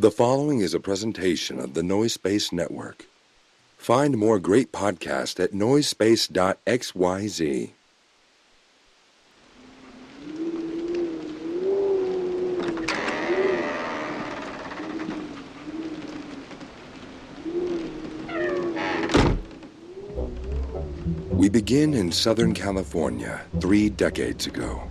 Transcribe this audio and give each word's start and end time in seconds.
The 0.00 0.10
following 0.10 0.60
is 0.60 0.72
a 0.72 0.80
presentation 0.80 1.60
of 1.60 1.74
the 1.74 1.82
Noise 1.82 2.14
Space 2.14 2.52
Network. 2.52 3.04
Find 3.76 4.16
more 4.16 4.38
great 4.38 4.72
podcasts 4.72 5.38
at 5.38 5.52
noisespace.xyz. 5.52 7.70
We 21.28 21.50
begin 21.50 21.92
in 21.92 22.10
Southern 22.10 22.54
California 22.54 23.42
three 23.60 23.90
decades 23.90 24.46
ago. 24.46 24.90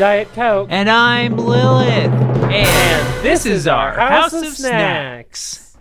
Diet 0.00 0.32
Coke. 0.32 0.68
And 0.70 0.88
I'm 0.88 1.36
Lilith. 1.36 2.10
And 2.50 3.22
this 3.22 3.44
is 3.44 3.66
our 3.66 3.92
House 3.92 4.32
of 4.32 4.46
Snacks. 4.46 5.40
Snacks. 5.40 5.76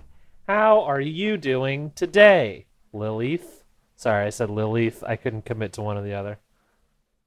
How 0.45 0.81
are 0.81 0.99
you 0.99 1.37
doing 1.37 1.93
today, 1.95 2.65
Lilith? 2.91 3.63
Sorry, 3.95 4.25
I 4.25 4.29
said 4.31 4.49
Lilith. 4.49 5.05
I 5.07 5.15
couldn't 5.15 5.45
commit 5.45 5.71
to 5.73 5.81
one 5.83 5.95
or 5.97 6.01
the 6.01 6.15
other. 6.15 6.37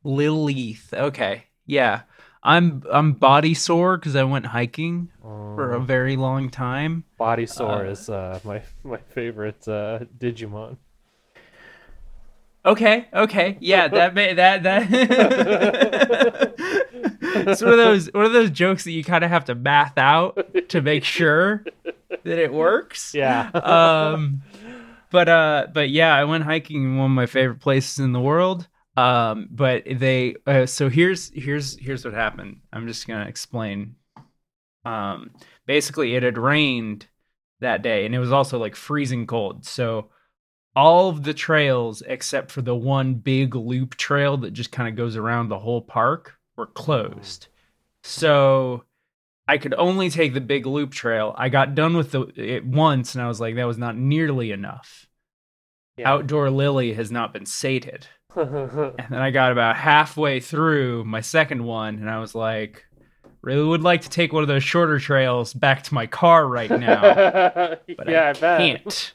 Lilith. 0.04 0.92
Okay. 0.92 1.44
Yeah. 1.64 2.02
I'm 2.42 2.82
I'm 2.92 3.12
body 3.14 3.54
sore 3.54 3.96
because 3.96 4.14
I 4.14 4.24
went 4.24 4.44
hiking 4.44 5.08
for 5.22 5.72
a 5.72 5.80
very 5.80 6.16
long 6.16 6.50
time. 6.50 7.04
Body 7.16 7.46
sore 7.46 7.86
Uh, 7.86 7.90
is 7.90 8.10
uh, 8.10 8.38
my 8.44 8.64
my 8.84 8.98
favorite 8.98 9.66
uh, 9.66 10.00
Digimon. 10.18 10.76
Okay, 12.64 13.08
okay. 13.12 13.56
Yeah, 13.60 13.88
that 13.88 14.14
may 14.14 14.34
that 14.34 14.62
that 14.62 16.52
It's 17.34 17.60
one 17.62 17.72
of 17.72 17.78
those 17.78 18.06
one 18.12 18.24
of 18.24 18.32
those 18.32 18.50
jokes 18.50 18.84
that 18.84 18.92
you 18.92 19.02
kind 19.02 19.24
of 19.24 19.30
have 19.30 19.46
to 19.46 19.54
math 19.54 19.98
out 19.98 20.68
to 20.68 20.80
make 20.80 21.02
sure 21.04 21.64
that 21.80 22.38
it 22.38 22.52
works. 22.52 23.14
Yeah. 23.14 23.50
um 23.54 24.42
but 25.10 25.28
uh 25.28 25.66
but 25.74 25.90
yeah 25.90 26.14
i 26.14 26.24
went 26.24 26.44
hiking 26.44 26.84
in 26.84 26.96
one 26.96 27.10
of 27.10 27.14
my 27.14 27.26
favorite 27.26 27.60
places 27.60 27.98
in 27.98 28.12
the 28.12 28.20
world 28.20 28.66
um 28.96 29.46
but 29.50 29.82
they 29.84 30.34
uh, 30.46 30.64
so 30.64 30.88
here's 30.88 31.30
here's 31.34 31.78
here's 31.78 32.04
what 32.04 32.14
happened 32.14 32.60
i'm 32.72 32.86
just 32.86 33.06
gonna 33.06 33.26
explain 33.26 33.96
um 34.84 35.30
basically 35.66 36.14
it 36.14 36.22
had 36.22 36.38
rained 36.38 37.06
that 37.60 37.82
day 37.82 38.06
and 38.06 38.14
it 38.14 38.18
was 38.18 38.32
also 38.32 38.58
like 38.58 38.74
freezing 38.74 39.26
cold 39.26 39.64
so 39.66 40.08
all 40.74 41.08
of 41.08 41.22
the 41.22 41.34
trails 41.34 42.02
except 42.06 42.50
for 42.50 42.62
the 42.62 42.74
one 42.74 43.14
big 43.14 43.54
loop 43.54 43.96
trail 43.96 44.36
that 44.38 44.52
just 44.52 44.72
kind 44.72 44.88
of 44.88 44.96
goes 44.96 45.16
around 45.16 45.48
the 45.48 45.58
whole 45.58 45.82
park 45.82 46.38
were 46.56 46.66
closed 46.66 47.48
so 48.02 48.84
I 49.46 49.58
could 49.58 49.74
only 49.74 50.10
take 50.10 50.34
the 50.34 50.40
big 50.40 50.66
loop 50.66 50.92
trail. 50.92 51.34
I 51.36 51.48
got 51.48 51.74
done 51.74 51.96
with 51.96 52.12
the 52.12 52.22
it 52.36 52.64
once, 52.64 53.14
and 53.14 53.22
I 53.22 53.28
was 53.28 53.40
like, 53.40 53.56
that 53.56 53.66
was 53.66 53.78
not 53.78 53.96
nearly 53.96 54.50
enough. 54.50 55.06
Yeah. 55.96 56.10
Outdoor 56.10 56.50
Lily 56.50 56.94
has 56.94 57.10
not 57.10 57.32
been 57.32 57.46
sated. 57.46 58.06
And 58.34 59.06
then 59.10 59.20
I 59.20 59.30
got 59.30 59.52
about 59.52 59.76
halfway 59.76 60.40
through 60.40 61.04
my 61.04 61.20
second 61.20 61.64
one, 61.64 61.96
and 61.96 62.08
I 62.08 62.18
was 62.18 62.34
like, 62.34 62.86
really 63.42 63.62
would 63.62 63.82
like 63.82 64.00
to 64.02 64.08
take 64.08 64.32
one 64.32 64.42
of 64.42 64.48
those 64.48 64.64
shorter 64.64 64.98
trails 64.98 65.52
back 65.52 65.82
to 65.82 65.94
my 65.94 66.06
car 66.06 66.46
right 66.48 66.70
now, 66.70 67.02
but 67.96 68.08
yeah, 68.08 68.28
I, 68.28 68.30
I 68.30 68.58
can't. 68.58 69.14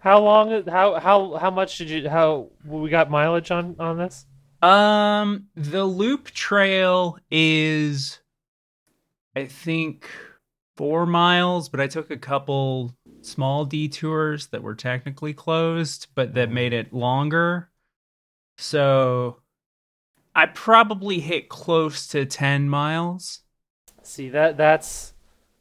How 0.00 0.20
long? 0.20 0.64
How 0.66 0.98
how 1.00 1.36
how 1.36 1.50
much 1.50 1.78
did 1.78 1.90
you? 1.90 2.08
How 2.08 2.50
we 2.64 2.90
got 2.90 3.10
mileage 3.10 3.50
on 3.50 3.76
on 3.78 3.98
this? 3.98 4.26
Um, 4.62 5.46
the 5.54 5.84
loop 5.84 6.30
trail 6.32 7.18
is, 7.30 8.20
I 9.34 9.46
think, 9.46 10.08
four 10.76 11.06
miles, 11.06 11.68
but 11.68 11.80
I 11.80 11.86
took 11.86 12.10
a 12.10 12.16
couple 12.16 12.94
small 13.22 13.64
detours 13.64 14.48
that 14.48 14.62
were 14.62 14.74
technically 14.74 15.32
closed, 15.32 16.08
but 16.14 16.34
that 16.34 16.50
made 16.50 16.72
it 16.72 16.92
longer. 16.92 17.70
So 18.58 19.38
I 20.34 20.46
probably 20.46 21.20
hit 21.20 21.48
close 21.48 22.06
to 22.08 22.26
10 22.26 22.68
miles. 22.68 23.40
See 24.02 24.28
that 24.30 24.56
that's 24.56 25.14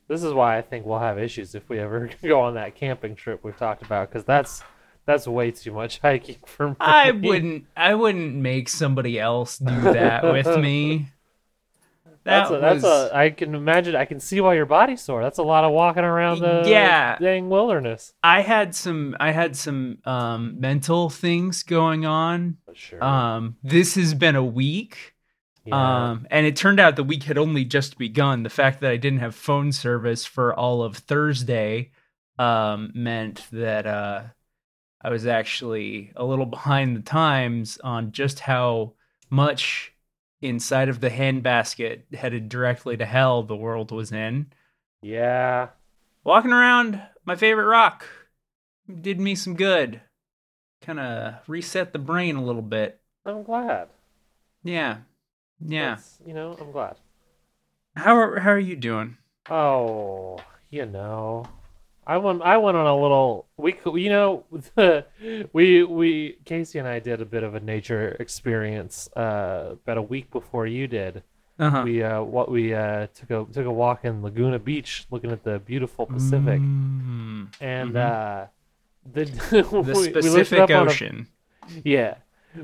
this 0.09 0.23
is 0.23 0.33
why 0.33 0.57
I 0.57 0.61
think 0.61 0.85
we'll 0.85 0.99
have 0.99 1.17
issues 1.17 1.55
if 1.55 1.69
we 1.69 1.79
ever 1.79 2.09
go 2.23 2.41
on 2.41 2.55
that 2.55 2.75
camping 2.75 3.15
trip 3.15 3.41
we've 3.43 3.55
talked 3.57 3.81
about 3.83 4.09
because 4.09 4.25
that's 4.25 4.61
that's 5.05 5.25
way 5.27 5.51
too 5.51 5.71
much 5.71 5.99
hiking 5.99 6.37
for 6.45 6.69
me. 6.71 6.75
I 6.81 7.11
wouldn't 7.11 7.65
I 7.77 7.95
wouldn't 7.95 8.35
make 8.35 8.67
somebody 8.69 9.17
else 9.19 9.57
do 9.57 9.79
that 9.81 10.23
with 10.23 10.57
me. 10.59 11.07
That's 12.25 12.49
That 12.49 12.57
a, 12.57 12.59
that's 12.59 12.83
was- 12.83 13.11
a. 13.11 13.15
I 13.15 13.29
can 13.29 13.55
imagine. 13.55 13.95
I 13.95 14.03
can 14.05 14.19
see 14.19 14.41
why 14.41 14.53
your 14.55 14.65
body's 14.65 15.01
sore. 15.01 15.23
That's 15.23 15.37
a 15.39 15.43
lot 15.43 15.63
of 15.63 15.71
walking 15.71 16.03
around 16.03 16.39
the 16.41 16.63
Yeah. 16.67 17.17
dang 17.17 17.49
wilderness. 17.49 18.13
I 18.21 18.41
had 18.41 18.75
some 18.75 19.15
I 19.21 19.31
had 19.31 19.55
some 19.55 19.99
um 20.05 20.59
mental 20.59 21.09
things 21.09 21.63
going 21.63 22.05
on. 22.05 22.57
Sure. 22.73 23.01
Um 23.03 23.55
this 23.63 23.95
has 23.95 24.13
been 24.13 24.35
a 24.35 24.43
week. 24.43 25.15
Yeah. 25.69 26.11
Um 26.11 26.27
and 26.31 26.45
it 26.45 26.55
turned 26.55 26.79
out 26.79 26.95
the 26.95 27.03
week 27.03 27.23
had 27.23 27.37
only 27.37 27.65
just 27.65 27.97
begun. 27.97 28.43
The 28.43 28.49
fact 28.49 28.81
that 28.81 28.91
I 28.91 28.97
didn't 28.97 29.19
have 29.19 29.35
phone 29.35 29.71
service 29.71 30.25
for 30.25 30.53
all 30.53 30.83
of 30.83 30.97
Thursday 30.97 31.91
um 32.37 32.91
meant 32.93 33.45
that 33.51 33.85
uh 33.87 34.23
I 35.01 35.09
was 35.09 35.25
actually 35.25 36.11
a 36.15 36.25
little 36.25 36.45
behind 36.45 36.95
the 36.97 37.01
times 37.01 37.77
on 37.83 38.11
just 38.11 38.41
how 38.41 38.93
much 39.29 39.93
inside 40.41 40.89
of 40.89 40.99
the 40.99 41.09
handbasket 41.09 42.13
headed 42.13 42.49
directly 42.49 42.97
to 42.97 43.05
hell 43.05 43.43
the 43.43 43.55
world 43.55 43.91
was 43.91 44.11
in. 44.11 44.47
yeah. 45.01 45.69
Walking 46.23 46.51
around 46.51 47.01
my 47.25 47.35
favorite 47.35 47.65
rock 47.65 48.05
did 49.01 49.19
me 49.19 49.35
some 49.35 49.55
good. 49.55 50.01
Kind 50.81 50.99
of 50.99 51.35
reset 51.47 51.93
the 51.93 51.99
brain 51.99 52.35
a 52.35 52.43
little 52.43 52.61
bit. 52.61 52.99
I'm 53.25 53.43
glad. 53.43 53.89
Yeah. 54.63 54.97
Yeah. 55.65 55.89
That's- 55.95 56.19
you 56.25 56.33
know, 56.33 56.55
I'm 56.59 56.71
glad. 56.71 56.97
How 57.95 58.15
are 58.15 58.39
how 58.39 58.51
are 58.51 58.59
you 58.59 58.75
doing? 58.75 59.17
Oh, 59.49 60.39
you 60.69 60.85
know, 60.85 61.45
I 62.05 62.17
went. 62.17 62.41
I 62.43 62.57
went 62.57 62.77
on 62.77 62.85
a 62.85 62.95
little. 62.95 63.47
We, 63.57 63.75
you 63.93 64.09
know, 64.09 64.45
we 65.53 65.83
we 65.83 66.37
Casey 66.45 66.79
and 66.79 66.87
I 66.87 66.99
did 66.99 67.19
a 67.21 67.25
bit 67.25 67.43
of 67.43 67.55
a 67.55 67.59
nature 67.59 68.15
experience 68.19 69.09
uh, 69.17 69.71
about 69.83 69.97
a 69.97 70.01
week 70.01 70.31
before 70.31 70.65
you 70.67 70.87
did. 70.87 71.23
Uh-huh. 71.59 71.81
We 71.83 72.01
uh, 72.03 72.21
what 72.21 72.49
we 72.49 72.73
uh, 72.73 73.07
took 73.13 73.29
a 73.31 73.45
took 73.51 73.65
a 73.65 73.71
walk 73.71 74.05
in 74.05 74.21
Laguna 74.21 74.59
Beach, 74.59 75.05
looking 75.11 75.31
at 75.31 75.43
the 75.43 75.59
beautiful 75.59 76.05
Pacific, 76.05 76.61
Mm, 76.61 77.47
and 77.59 77.93
mhm. 77.93 77.97
uh, 77.97 78.47
the 79.11 79.25
the 79.49 79.81
we- 79.81 80.07
we 80.07 80.11
Pacific 80.13 80.59
up 80.59 80.69
on 80.69 80.87
a- 80.87 80.89
Ocean. 80.91 81.27
yeah. 81.83 82.15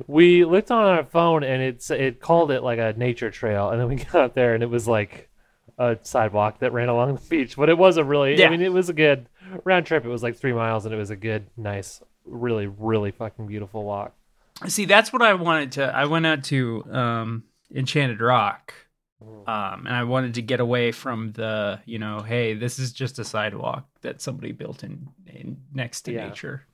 We 0.08 0.46
looked 0.46 0.72
on 0.72 0.86
our 0.86 1.04
phone 1.04 1.44
and 1.44 1.62
it's 1.62 1.90
it 1.92 2.20
called 2.20 2.52
it 2.52 2.62
like 2.64 2.80
a 2.80 2.94
nature 2.98 3.30
trail, 3.32 3.70
and 3.70 3.80
then 3.80 3.88
we 3.88 3.96
got 4.12 4.34
there 4.36 4.54
and 4.54 4.64
it 4.64 4.70
was 4.70 4.88
like 4.88 5.30
a 5.78 5.98
sidewalk 6.02 6.60
that 6.60 6.74
ran 6.74 6.90
along 6.90 7.16
the 7.16 7.22
beach. 7.30 7.56
But 7.56 7.70
it 7.70 7.78
was 7.78 7.98
a 7.98 8.04
really, 8.04 8.38
Yeah. 8.40 8.48
I 8.48 8.50
mean, 8.50 8.62
it 8.62 8.72
was 8.74 8.90
a 8.90 8.94
good 8.94 9.28
round 9.64 9.86
trip. 9.86 10.06
It 10.06 10.10
was 10.10 10.24
like 10.24 10.38
three 10.38 10.54
miles, 10.54 10.86
and 10.86 10.94
it 10.94 10.98
was 10.98 11.10
a 11.10 11.16
good, 11.16 11.48
nice, 11.58 12.02
really, 12.26 12.68
really 12.68 13.12
fucking 13.12 13.46
beautiful 13.48 13.84
walk. 13.84 14.14
See, 14.68 14.86
that's 14.86 15.12
what 15.12 15.22
I 15.22 15.34
wanted 15.34 15.74
to. 15.74 15.84
I 15.96 16.06
went 16.06 16.26
out 16.26 16.46
to 16.46 16.86
um, 16.92 17.44
Enchanted 17.74 18.22
Rock, 18.22 18.74
Mm. 19.24 19.48
um, 19.48 19.88
and 19.88 19.96
I 19.96 20.04
wanted 20.04 20.34
to 20.36 20.42
get 20.42 20.60
away 20.60 20.92
from 20.92 21.32
the, 21.32 21.80
you 21.86 22.00
know, 22.00 22.20
hey, 22.20 22.54
this 22.54 22.80
is 22.80 22.92
just 22.92 23.18
a 23.18 23.24
sidewalk 23.24 23.88
that 24.02 24.22
somebody 24.22 24.52
built 24.52 24.84
in, 24.84 25.08
in 25.26 25.58
next 25.74 26.02
to 26.02 26.12
Yeah. 26.12 26.28
nature. 26.28 26.66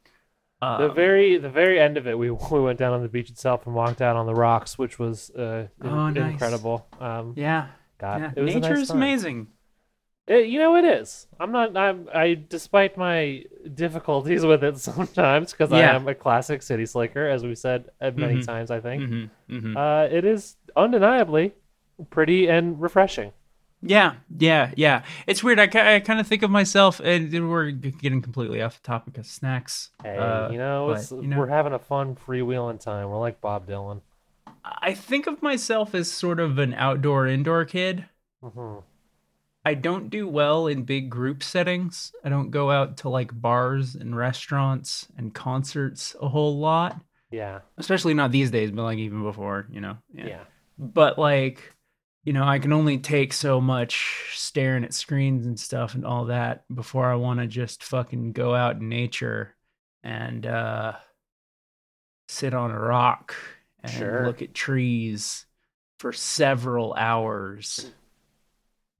The 0.61 0.67
Um, 0.89 0.95
very, 0.95 1.37
the 1.37 1.49
very 1.49 1.79
end 1.79 1.97
of 1.97 2.05
it, 2.07 2.17
we 2.17 2.29
we 2.51 2.59
went 2.61 2.77
down 2.79 2.93
on 2.93 3.01
the 3.01 3.09
beach 3.09 3.29
itself 3.29 3.65
and 3.65 3.75
walked 3.75 4.01
out 4.01 4.15
on 4.15 4.25
the 4.27 4.35
rocks, 4.35 4.77
which 4.77 4.99
was 4.99 5.29
uh, 5.31 5.67
in- 5.83 5.87
Oh, 5.89 6.09
nice. 6.09 6.33
incredible. 6.33 6.87
Um, 6.99 7.33
yeah, 7.35 7.67
God, 7.97 8.21
yeah. 8.21 8.31
it 8.35 8.41
was 8.41 8.53
nature 8.55 8.69
nice 8.69 8.81
is 8.83 8.87
time. 8.89 8.97
amazing. 8.97 9.47
It, 10.27 10.47
you 10.47 10.59
know, 10.59 10.75
it 10.75 10.85
is. 10.85 11.27
I'm 11.39 11.51
not. 11.51 11.75
I'm. 11.75 12.07
I, 12.13 12.35
despite 12.47 12.95
my 12.95 13.43
difficulties 13.73 14.45
with 14.51 14.63
it 14.63 14.77
sometimes, 14.77 15.51
because 15.51 15.73
I 15.73 15.81
am 15.81 16.07
a 16.07 16.13
classic 16.15 16.61
city 16.61 16.85
slicker, 16.85 17.27
as 17.27 17.43
we 17.43 17.55
said 17.55 17.89
uh, 17.99 18.11
many 18.15 18.35
Mhm. 18.35 18.45
times. 18.45 18.69
I 18.71 18.79
think 18.79 19.03
hmm 19.03 19.25
hmm 19.49 19.75
uh, 19.75 20.03
it 20.11 20.23
is 20.23 20.57
undeniably 20.75 21.53
pretty 22.11 22.47
and 22.47 22.79
refreshing. 22.79 23.31
Yeah, 23.83 24.15
yeah, 24.37 24.71
yeah. 24.77 25.03
It's 25.25 25.43
weird. 25.43 25.59
I, 25.59 25.95
I 25.95 25.99
kind 26.01 26.19
of 26.19 26.27
think 26.27 26.43
of 26.43 26.51
myself, 26.51 26.99
and 26.99 27.49
we're 27.49 27.71
getting 27.71 28.21
completely 28.21 28.61
off 28.61 28.81
the 28.81 28.85
topic 28.87 29.17
of 29.17 29.25
snacks. 29.25 29.89
Hey, 30.03 30.17
Uh, 30.17 30.51
you 30.51 30.57
know, 30.57 30.87
but, 30.87 30.99
it's, 31.01 31.11
you 31.11 31.23
know- 31.23 31.37
we're 31.39 31.47
having 31.47 31.73
a 31.73 31.79
fun 31.79 32.15
freewheeling 32.15 32.79
time. 32.79 33.09
We're 33.09 33.19
like 33.19 33.41
Bob 33.41 33.67
Dylan. 33.67 34.01
I 34.63 34.93
think 34.93 35.25
of 35.27 35.41
myself 35.41 35.95
as 35.95 36.11
sort 36.11 36.39
of 36.39 36.59
an 36.59 36.73
outdoor 36.75 37.27
indoor 37.27 37.65
kid. 37.65 38.05
hmm 38.43 38.77
I 39.63 39.75
don't 39.75 40.09
do 40.09 40.27
well 40.27 40.65
in 40.65 40.83
big 40.85 41.09
group 41.11 41.43
settings. 41.43 42.13
I 42.23 42.29
don't 42.29 42.49
go 42.49 42.71
out 42.71 42.97
to 42.97 43.09
like 43.09 43.29
bars 43.39 43.93
and 43.93 44.15
restaurants 44.17 45.07
and 45.17 45.35
concerts 45.35 46.15
a 46.19 46.27
whole 46.29 46.57
lot, 46.57 46.99
Yeah, 47.29 47.59
especially 47.77 48.15
not 48.15 48.31
these 48.31 48.49
days, 48.49 48.71
but 48.71 48.81
like 48.81 48.97
even 48.97 49.21
before, 49.21 49.67
you 49.71 49.79
know. 49.79 49.97
yeah, 50.15 50.45
But 50.79 51.19
like, 51.19 51.73
you 52.23 52.33
know, 52.33 52.43
I 52.43 52.59
can 52.59 52.71
only 52.73 52.97
take 52.99 53.33
so 53.33 53.59
much 53.59 54.33
staring 54.35 54.83
at 54.83 54.93
screens 54.93 55.45
and 55.47 55.59
stuff 55.59 55.95
and 55.95 56.05
all 56.05 56.25
that 56.25 56.63
before 56.73 57.09
I 57.11 57.15
want 57.15 57.39
to 57.39 57.47
just 57.47 57.83
fucking 57.83 58.33
go 58.33 58.53
out 58.53 58.75
in 58.77 58.89
nature 58.89 59.55
and 60.03 60.45
uh 60.45 60.93
sit 62.27 62.53
on 62.53 62.71
a 62.71 62.79
rock 62.79 63.35
and 63.83 63.91
Sure. 63.91 64.25
look 64.25 64.41
at 64.41 64.53
trees 64.53 65.45
for 65.99 66.11
several 66.13 66.93
hours 66.93 67.91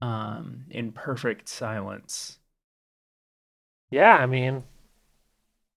um 0.01 0.65
in 0.69 0.91
perfect 0.91 1.47
silence. 1.47 2.39
yeah. 3.91 4.15
I 4.15 4.25
mean, 4.25 4.63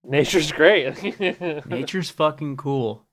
nature's 0.03 0.53
great. 0.53 1.03
Nature's 1.67 2.11
fucking 2.11 2.57
cool. 2.57 3.05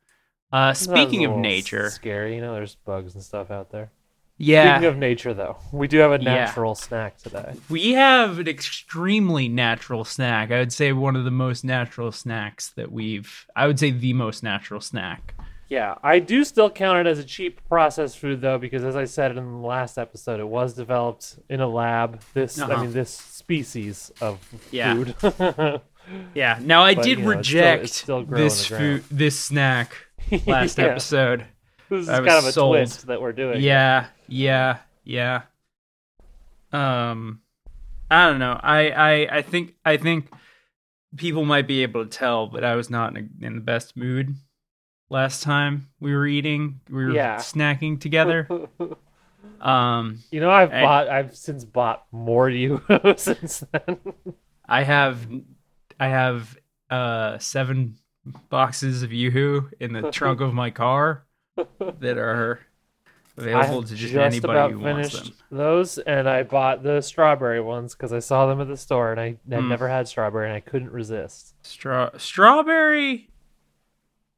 Uh 0.52 0.74
speaking 0.74 1.26
of 1.26 1.36
nature, 1.38 1.90
scary. 1.90 2.36
You 2.36 2.42
know, 2.42 2.54
there's 2.54 2.76
bugs 2.76 3.14
and 3.16 3.24
stuff 3.24 3.52
out 3.52 3.72
there. 3.72 3.92
Yeah. 4.42 4.76
Speaking 4.78 4.88
of 4.90 4.98
nature, 4.98 5.34
though, 5.34 5.58
we 5.72 5.88
do 5.88 5.98
have 6.00 6.12
a 6.12 6.22
Yeah. 6.22 6.34
natural 6.36 6.76
snack 6.76 7.18
today. 7.18 7.54
We 7.70 7.94
have 7.94 8.40
an 8.40 8.48
extremely 8.48 9.48
natural 9.48 10.04
snack. 10.04 10.52
I 10.52 10.60
would 10.60 10.74
say 10.74 10.92
one 10.94 11.16
of 11.16 11.24
the 11.26 11.32
most 11.32 11.64
natural 11.64 12.12
snacks 12.12 12.70
that 12.76 12.92
we've. 12.92 13.46
I 13.56 13.68
would 13.68 13.80
say 13.80 13.92
the 13.92 14.14
most 14.14 14.44
natural 14.44 14.82
snack. 14.82 15.36
Yeah, 15.70 15.96
I 16.04 16.20
do 16.20 16.44
still 16.44 16.70
count 16.70 17.00
it 17.00 17.10
as 17.10 17.18
a 17.18 17.24
cheap 17.24 17.62
processed 17.70 18.18
food 18.20 18.42
though, 18.42 18.58
because 18.58 18.84
as 18.84 18.98
I 18.98 19.06
said 19.06 19.32
in 19.32 19.38
the 19.38 19.66
last 19.68 19.98
episode, 19.98 20.40
it 20.42 20.48
was 20.48 20.74
developed 20.74 21.38
in 21.50 21.62
a 21.62 21.68
lab. 21.68 22.22
This, 22.34 22.60
Uh-huh. 22.60 22.74
I 22.74 22.82
mean, 22.82 22.92
this 22.92 23.10
species 23.12 24.12
of 24.20 24.40
Yeah. 24.72 24.94
food. 24.96 25.82
Yeah. 26.34 26.60
Now 26.62 26.82
I 26.84 26.96
But, 26.96 27.04
did 27.06 27.20
you 27.20 27.26
know, 27.26 27.32
it's 27.32 27.48
still- 27.48 27.60
reject 27.62 27.84
it's 27.86 27.96
still 27.96 28.24
this 28.26 28.66
food, 28.68 29.04
this 29.10 29.40
snack 29.40 29.96
last 30.46 30.78
Yeah. 30.78 30.86
episode. 30.86 31.46
This 31.90 32.02
is 32.04 32.10
I 32.10 32.18
kind 32.18 32.30
of 32.32 32.46
a 32.46 32.52
sold. 32.52 32.76
twist 32.76 33.08
that 33.08 33.22
we're 33.22 33.32
doing. 33.32 33.62
Yeah. 33.62 34.08
Yeah. 34.32 34.78
Yeah. 35.04 35.42
Um, 36.72 37.42
I 38.10 38.28
don't 38.28 38.40
know. 38.40 38.60
I 38.62 38.90
I 38.90 39.38
I 39.38 39.42
think 39.42 39.76
I 39.86 39.98
think 39.98 40.32
people 41.18 41.44
might 41.46 41.68
be 41.68 41.84
able 41.84 42.04
to 42.06 42.10
tell, 42.10 42.48
but 42.48 42.64
I 42.64 42.76
was 42.76 42.90
not 42.90 43.16
in, 43.18 43.30
a, 43.42 43.46
in 43.46 43.56
the 43.56 43.62
best 43.62 43.98
mood 43.98 44.36
last 45.10 45.44
time 45.44 45.90
we 46.00 46.14
were 46.16 46.26
eating. 46.28 46.80
We 46.90 47.06
were 47.06 47.12
Yeah. 47.12 47.38
snacking 47.38 48.00
together. 48.00 48.48
Um, 49.60 50.20
you 50.32 50.40
know, 50.40 50.50
I've 50.50 50.72
I- 50.74 50.82
bought, 50.82 51.08
I've 51.08 51.36
since 51.36 51.66
bought 51.66 52.06
more 52.12 52.50
you 52.50 52.82
since 53.16 53.64
then. 53.72 53.98
I 54.68 54.82
have 54.84 55.28
I 56.00 56.08
have 56.08 56.58
uh 56.90 57.38
seven 57.38 57.98
boxes 58.50 59.04
of 59.04 59.12
YooHoo 59.12 59.72
in 59.80 59.94
the 59.94 60.10
trunk 60.12 60.42
of 60.42 60.54
my 60.56 60.72
car 60.72 61.26
that 62.00 62.18
are 62.18 62.60
available 63.42 63.84
to 63.84 63.96
just, 63.96 64.14
just 64.14 64.16
anybody 64.16 64.54
about 64.60 64.72
who 64.72 64.80
wants 64.80 65.10
finished 65.12 65.26
them. 65.50 65.58
those, 65.58 65.98
and 65.98 66.30
I 66.30 66.44
bought 66.44 66.84
the 66.84 67.02
strawberry 67.02 67.62
ones 67.62 67.94
because 67.96 68.14
I 68.14 68.20
saw 68.20 68.46
them 68.46 68.62
at 68.62 68.68
the 68.68 68.78
store, 68.78 69.12
and 69.12 69.20
I 69.20 69.26
had 69.50 69.64
Mm. 69.64 69.68
never 69.70 69.88
had 69.90 70.08
strawberry, 70.08 70.48
and 70.48 70.56
I 70.56 70.60
couldn't 70.60 70.92
resist. 70.92 71.54
Straw 71.66 72.10
strawberry 72.18 73.30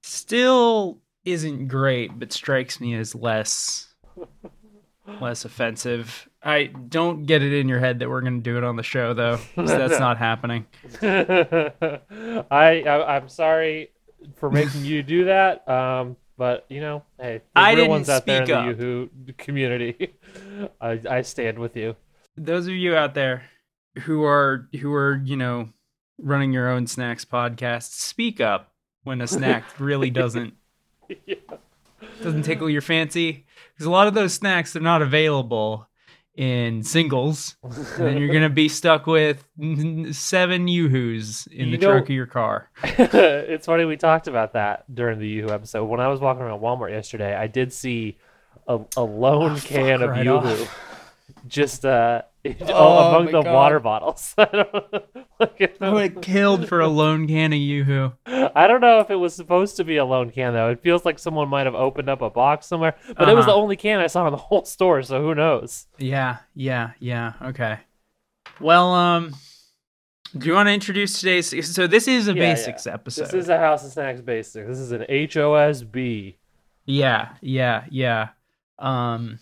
still 0.02 1.00
isn't 1.26 1.68
great, 1.68 2.18
but 2.20 2.32
strikes 2.34 2.80
me 2.82 2.94
as 2.96 3.16
less 3.16 3.94
less 5.22 5.46
offensive. 5.46 6.28
I 6.44 6.66
don't 6.66 7.26
get 7.26 7.42
it 7.42 7.54
in 7.54 7.70
your 7.70 7.80
head 7.80 8.00
that 8.00 8.10
we're 8.10 8.22
gonna 8.22 8.40
do 8.42 8.58
it 8.58 8.64
on 8.64 8.76
the 8.76 8.84
show 8.84 9.14
though, 9.14 9.40
that's 9.56 10.00
not 10.00 10.18
happening. 10.18 10.66
I, 11.02 12.02
I 12.52 13.16
I'm 13.16 13.30
sorry 13.30 13.92
for 14.36 14.50
making 14.50 14.84
you 14.86 15.04
do 15.04 15.26
that. 15.26 15.68
Um, 15.68 16.18
but 16.38 16.66
you 16.70 16.82
know, 16.82 17.04
hey, 17.20 17.38
the 17.54 17.60
I 17.60 17.74
real 17.74 17.90
ones 17.90 18.10
out 18.10 18.26
there 18.26 18.42
in 18.44 18.48
the 18.48 18.56
up. 18.58 18.66
YooHoo 18.78 19.38
community, 19.38 20.14
I 20.82 21.00
I 21.10 21.22
stand 21.22 21.60
with 21.60 21.76
you. 21.76 21.96
those 22.38 22.68
of 22.68 22.74
you 22.74 22.96
out 22.96 23.14
there 23.14 23.44
who 24.04 24.24
are 24.24 24.68
who 24.82 24.94
are 24.94 25.22
you 25.24 25.36
know 25.38 25.70
running 26.18 26.52
your 26.54 26.70
own 26.70 26.88
snacks 26.88 27.26
podcasts 27.26 27.94
speak 28.00 28.40
up 28.42 28.72
when 29.04 29.22
a 29.22 29.28
snack 29.28 29.64
really 29.80 30.10
doesn't 30.10 30.54
Yeah. 31.26 31.36
doesn't 32.22 32.44
tickle 32.44 32.70
your 32.70 32.82
fancy 32.82 33.46
because 33.74 33.86
a 33.86 33.92
lot 33.92 34.08
of 34.08 34.14
those 34.14 34.34
snacks 34.34 34.76
are 34.76 34.80
not 34.80 35.02
available 35.02 35.88
in 36.36 36.82
singles 36.82 37.56
and 37.64 37.74
then 37.98 38.18
you're 38.18 38.34
gonna 38.34 38.50
be 38.50 38.68
stuck 38.68 39.06
with 39.06 39.46
seven 40.12 40.68
yoo-hoos 40.68 41.48
in 41.52 41.68
You 41.70 41.78
the 41.78 41.86
know- 41.86 41.92
trunk 41.92 42.06
of 42.06 42.16
your 42.16 42.26
car 42.26 42.70
it's 42.84 43.68
funny 43.68 43.86
we 43.86 43.98
talked 43.98 44.28
about 44.28 44.54
that 44.54 44.84
during 44.94 45.20
the 45.20 45.42
YooHoo 45.42 45.52
episode. 45.52 45.86
When 45.86 46.00
I 46.00 46.08
was 46.08 46.20
walking 46.20 46.42
around 46.42 46.60
Walmart 46.62 46.90
yesterday, 46.92 47.36
I 47.36 47.46
did 47.48 47.72
see 47.72 48.18
a, 48.68 48.80
a 48.98 49.04
lone 49.04 49.52
Oh, 49.58 49.60
can 49.64 50.02
of 50.02 50.10
right 50.10 50.26
YooHoo 50.26 50.64
off. 50.64 50.80
just 51.48 51.86
uh 51.86 52.24
Oh, 52.68 53.10
among 53.10 53.26
the 53.28 53.42
God. 53.42 53.54
water 53.54 53.80
bottles. 53.80 54.34
I 54.38 54.46
don't, 54.46 54.74
like, 55.40 55.78
i 55.82 55.90
would 55.90 56.14
have 56.14 56.22
killed 56.22 56.68
for 56.68 56.82
a 56.82 56.88
lone 56.88 57.28
can 57.28 57.54
of 57.54 57.60
yoo-hoo 57.60 58.12
I 58.26 58.68
don't 58.68 58.82
know 58.82 59.00
if 59.00 59.10
it 59.10 59.16
was 59.16 59.34
supposed 59.34 59.78
to 59.78 59.84
be 59.84 59.98
a 59.98 60.06
lone 60.06 60.30
can 60.30 60.54
though. 60.54 60.70
It 60.70 60.82
feels 60.82 61.06
like 61.06 61.20
someone 61.20 61.48
might 61.48 61.66
have 61.66 61.76
opened 61.76 62.10
up 62.10 62.22
a 62.22 62.30
box 62.30 62.66
somewhere, 62.68 62.96
but 63.18 63.30
it 63.30 63.36
was 63.36 63.46
the 63.46 63.52
Uh-huh. 63.52 63.62
only 63.62 63.76
can 63.78 64.00
I 64.00 64.08
saw 64.08 64.26
in 64.28 64.32
the 64.32 64.38
whole 64.38 64.66
store. 64.66 65.02
So 65.04 65.22
who 65.22 65.34
knows? 65.36 65.88
yeah 65.98 66.38
yeah 66.54 66.92
yeah 67.00 67.34
okay 67.42 67.80
well 68.60 68.94
um 68.94 69.34
do 70.38 70.48
you 70.48 70.54
want 70.54 70.68
to 70.68 70.74
introduce 70.74 71.20
today's 71.20 71.74
so 71.76 71.88
this 71.88 72.08
is 72.08 72.28
a 72.28 72.34
Yeah, 72.34 72.44
yeah. 72.44 72.54
basics 72.56 72.88
episode 72.88 73.26
This 73.26 73.34
is 73.34 73.50
a 73.50 73.58
House 73.58 73.86
of 73.86 73.92
Snacks 73.92 74.22
basics. 74.22 74.68
This 74.68 74.80
is 74.80 74.92
an 74.92 75.06
HOSB. 75.10 76.36
Yeah, 76.86 77.30
yeah, 77.42 77.86
yeah. 77.90 78.30
Um 78.80 79.40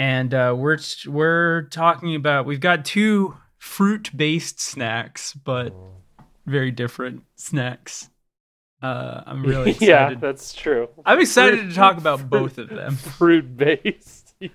and 0.00 0.32
uh 0.34 0.54
we're 0.58 0.78
we're 1.06 1.62
talking 1.70 2.14
about 2.16 2.46
we've 2.46 2.58
got 2.58 2.84
two 2.84 3.36
fruit-based 3.58 4.58
snacks, 4.58 5.34
but 5.34 5.72
very 6.46 6.70
different 6.72 7.22
snacks. 7.36 8.08
Uh 8.82 9.22
I'm 9.26 9.42
really 9.44 9.70
excited. 9.80 9.86
yeah, 9.88 10.14
that's 10.18 10.52
true. 10.54 10.88
I'm 11.04 11.20
excited 11.20 11.60
Fruit- 11.60 11.68
to 11.68 11.74
talk 11.74 11.98
about 11.98 12.28
both 12.30 12.58
of 12.58 12.70
them. 12.70 12.96
Fruit 12.96 13.56
based. 13.56 14.34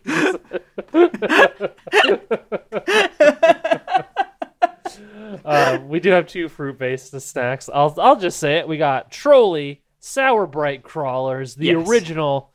uh, 5.45 5.79
we 5.85 5.99
do 5.99 6.09
have 6.11 6.27
two 6.27 6.47
fruit-based 6.49 7.19
snacks. 7.21 7.69
I'll 7.73 7.93
I'll 7.99 8.15
just 8.19 8.39
say 8.39 8.57
it. 8.57 8.67
We 8.67 8.77
got 8.77 9.11
Trolli 9.11 9.79
Sour 9.99 10.47
Brite 10.47 10.83
Crawlers, 10.83 11.55
the 11.55 11.67
Yes. 11.67 11.87
original, 11.87 12.51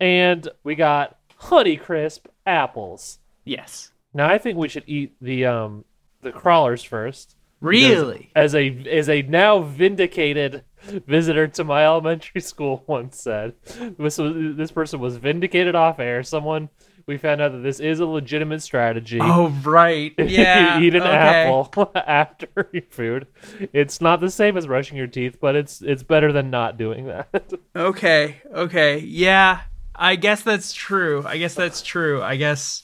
and 0.00 0.48
we 0.64 0.74
got 0.74 1.16
Honey 1.36 1.76
Crisp 1.76 2.26
apples. 2.46 3.18
Yes. 3.44 3.92
Now 4.12 4.28
I 4.28 4.38
think 4.38 4.58
we 4.58 4.68
should 4.68 4.84
eat 4.86 5.14
the 5.20 5.46
um 5.46 5.84
the 6.22 6.32
crawlers 6.32 6.82
first. 6.82 7.36
Really? 7.60 8.30
As 8.34 8.54
a 8.54 8.68
as 8.90 9.08
a 9.08 9.22
now 9.22 9.60
vindicated 9.60 10.64
visitor 11.06 11.48
to 11.48 11.64
my 11.64 11.84
elementary 11.84 12.40
school 12.40 12.84
once 12.86 13.20
said, 13.20 13.54
this 13.98 14.18
was 14.18 14.56
this 14.56 14.70
person 14.70 15.00
was 15.00 15.16
vindicated 15.16 15.74
off 15.74 15.98
air. 15.98 16.22
Someone 16.22 16.68
we 17.06 17.16
found 17.16 17.40
out 17.40 17.52
that 17.52 17.58
this 17.58 17.78
is 17.78 18.00
a 18.00 18.06
legitimate 18.06 18.62
strategy. 18.62 19.18
Oh 19.22 19.48
right. 19.62 20.12
Yeah. 20.18 20.78
you 20.78 20.86
eat 20.88 20.94
an 20.94 21.02
okay. 21.02 21.10
apple 21.10 21.90
after 21.94 22.68
your 22.72 22.82
food. 22.90 23.26
It's 23.72 24.00
not 24.00 24.20
the 24.20 24.30
same 24.30 24.56
as 24.56 24.66
brushing 24.66 24.96
your 24.96 25.06
teeth, 25.06 25.38
but 25.40 25.56
it's 25.56 25.82
it's 25.82 26.02
better 26.02 26.32
than 26.32 26.50
not 26.50 26.76
doing 26.76 27.06
that. 27.06 27.52
Okay. 27.74 28.36
Okay. 28.52 28.98
Yeah. 28.98 29.62
I 29.98 30.16
guess 30.16 30.42
that's 30.42 30.72
true. 30.72 31.24
I 31.26 31.38
guess 31.38 31.54
that's 31.54 31.82
true. 31.82 32.22
I 32.22 32.36
guess. 32.36 32.82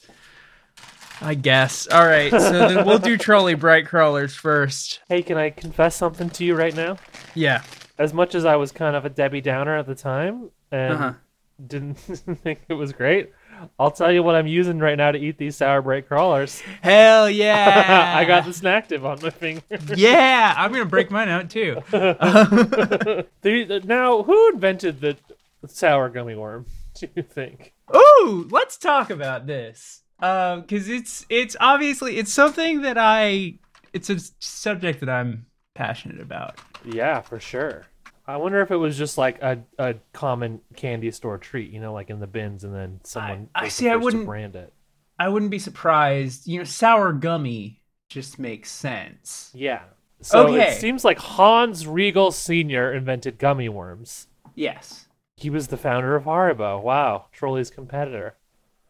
I 1.20 1.34
guess. 1.34 1.86
All 1.88 2.04
right. 2.04 2.30
So 2.30 2.50
then 2.68 2.84
we'll 2.86 2.98
do 2.98 3.16
trolli 3.16 3.58
brite 3.58 3.86
crawlers 3.86 4.34
first. 4.34 5.00
hey, 5.08 5.22
can 5.22 5.36
I 5.38 5.50
confess 5.50 5.94
something 5.94 6.30
to 6.30 6.44
you 6.44 6.54
right 6.56 6.74
now? 6.74 6.96
Yeah. 7.34 7.62
As 7.98 8.12
much 8.12 8.34
as 8.34 8.44
I 8.44 8.56
was 8.56 8.72
kind 8.72 8.96
of 8.96 9.04
a 9.04 9.08
Debbie 9.10 9.40
Downer 9.40 9.76
at 9.76 9.86
the 9.86 9.94
time 9.94 10.50
and 10.72 10.94
Uh-huh. 10.94 11.12
didn't 11.64 11.94
think 11.98 12.62
it 12.68 12.74
was 12.74 12.92
great, 12.92 13.30
I'll 13.78 13.92
tell 13.92 14.10
you 14.10 14.24
what 14.24 14.34
I'm 14.34 14.48
using 14.48 14.78
right 14.80 14.96
now 14.98 15.12
to 15.12 15.18
eat 15.18 15.38
these 15.38 15.54
sour 15.56 15.80
brite 15.82 16.08
crawlers. 16.08 16.60
Hell 16.82 17.30
yeah. 17.44 18.14
I 18.16 18.24
got 18.24 18.44
the 18.44 18.52
snack 18.52 18.88
tip 18.88 19.04
on 19.04 19.20
my 19.22 19.30
finger. 19.30 19.62
Yeah. 19.94 20.54
I'm 20.56 20.72
gonna 20.72 20.84
break 20.86 21.12
mine 21.12 21.28
out 21.28 21.48
too. 21.50 21.80
Now, 23.84 24.22
who 24.22 24.52
invented 24.52 25.00
the 25.00 25.16
sour 25.68 26.08
gummy 26.08 26.34
worm? 26.34 26.66
Do 27.00 27.08
you 27.14 27.22
think? 27.22 27.72
Ooh, 27.94 28.48
let's 28.50 28.76
talk 28.76 29.10
about 29.10 29.46
this. 29.46 30.02
Um, 30.20 30.60
because 30.62 30.88
it's 30.88 31.26
it's 31.28 31.56
obviously 31.60 32.18
it's 32.18 32.32
something 32.32 32.82
that 32.82 32.96
I 32.98 33.58
it's 33.92 34.08
a 34.10 34.18
subject 34.38 35.00
that 35.00 35.08
I'm 35.08 35.46
passionate 35.74 36.20
about. 36.20 36.58
Yeah, 36.84 37.20
for 37.20 37.40
sure. 37.40 37.86
I 38.26 38.36
wonder 38.36 38.60
if 38.60 38.70
it 38.70 38.76
was 38.76 38.96
just 38.96 39.18
like 39.18 39.42
a, 39.42 39.58
a 39.78 39.96
common 40.12 40.60
candy 40.76 41.10
store 41.10 41.38
treat, 41.38 41.72
you 41.72 41.80
know, 41.80 41.92
like 41.92 42.08
in 42.08 42.20
the 42.20 42.26
bins, 42.28 42.62
and 42.62 42.72
then 42.74 43.00
someone 43.02 43.48
I 43.54 43.64
the 43.64 43.70
see, 43.70 43.88
I 43.88 43.96
wouldn't- 43.96 44.26
brand 44.26 44.54
it. 44.54 44.72
I 45.18 45.28
wouldn't 45.28 45.50
be 45.50 45.58
surprised. 45.58 46.46
You 46.46 46.58
know, 46.58 46.64
sour 46.64 47.12
gummy 47.12 47.80
just 48.08 48.38
makes 48.38 48.70
sense. 48.70 49.50
Yeah. 49.54 49.82
So 50.20 50.46
Okay. 50.48 50.70
it 50.70 50.80
seems 50.80 51.04
like 51.04 51.18
Hans 51.18 51.86
Riegel 51.86 52.30
Sr. 52.30 52.92
invented 52.92 53.38
gummy 53.38 53.68
worms. 53.68 54.28
Yes. 54.54 55.06
He 55.42 55.50
was 55.50 55.68
the 55.68 55.76
founder 55.76 56.14
of 56.14 56.24
Haribo. 56.24 56.80
Wow, 56.80 57.26
Trolli's 57.36 57.70
competitor. 57.70 58.36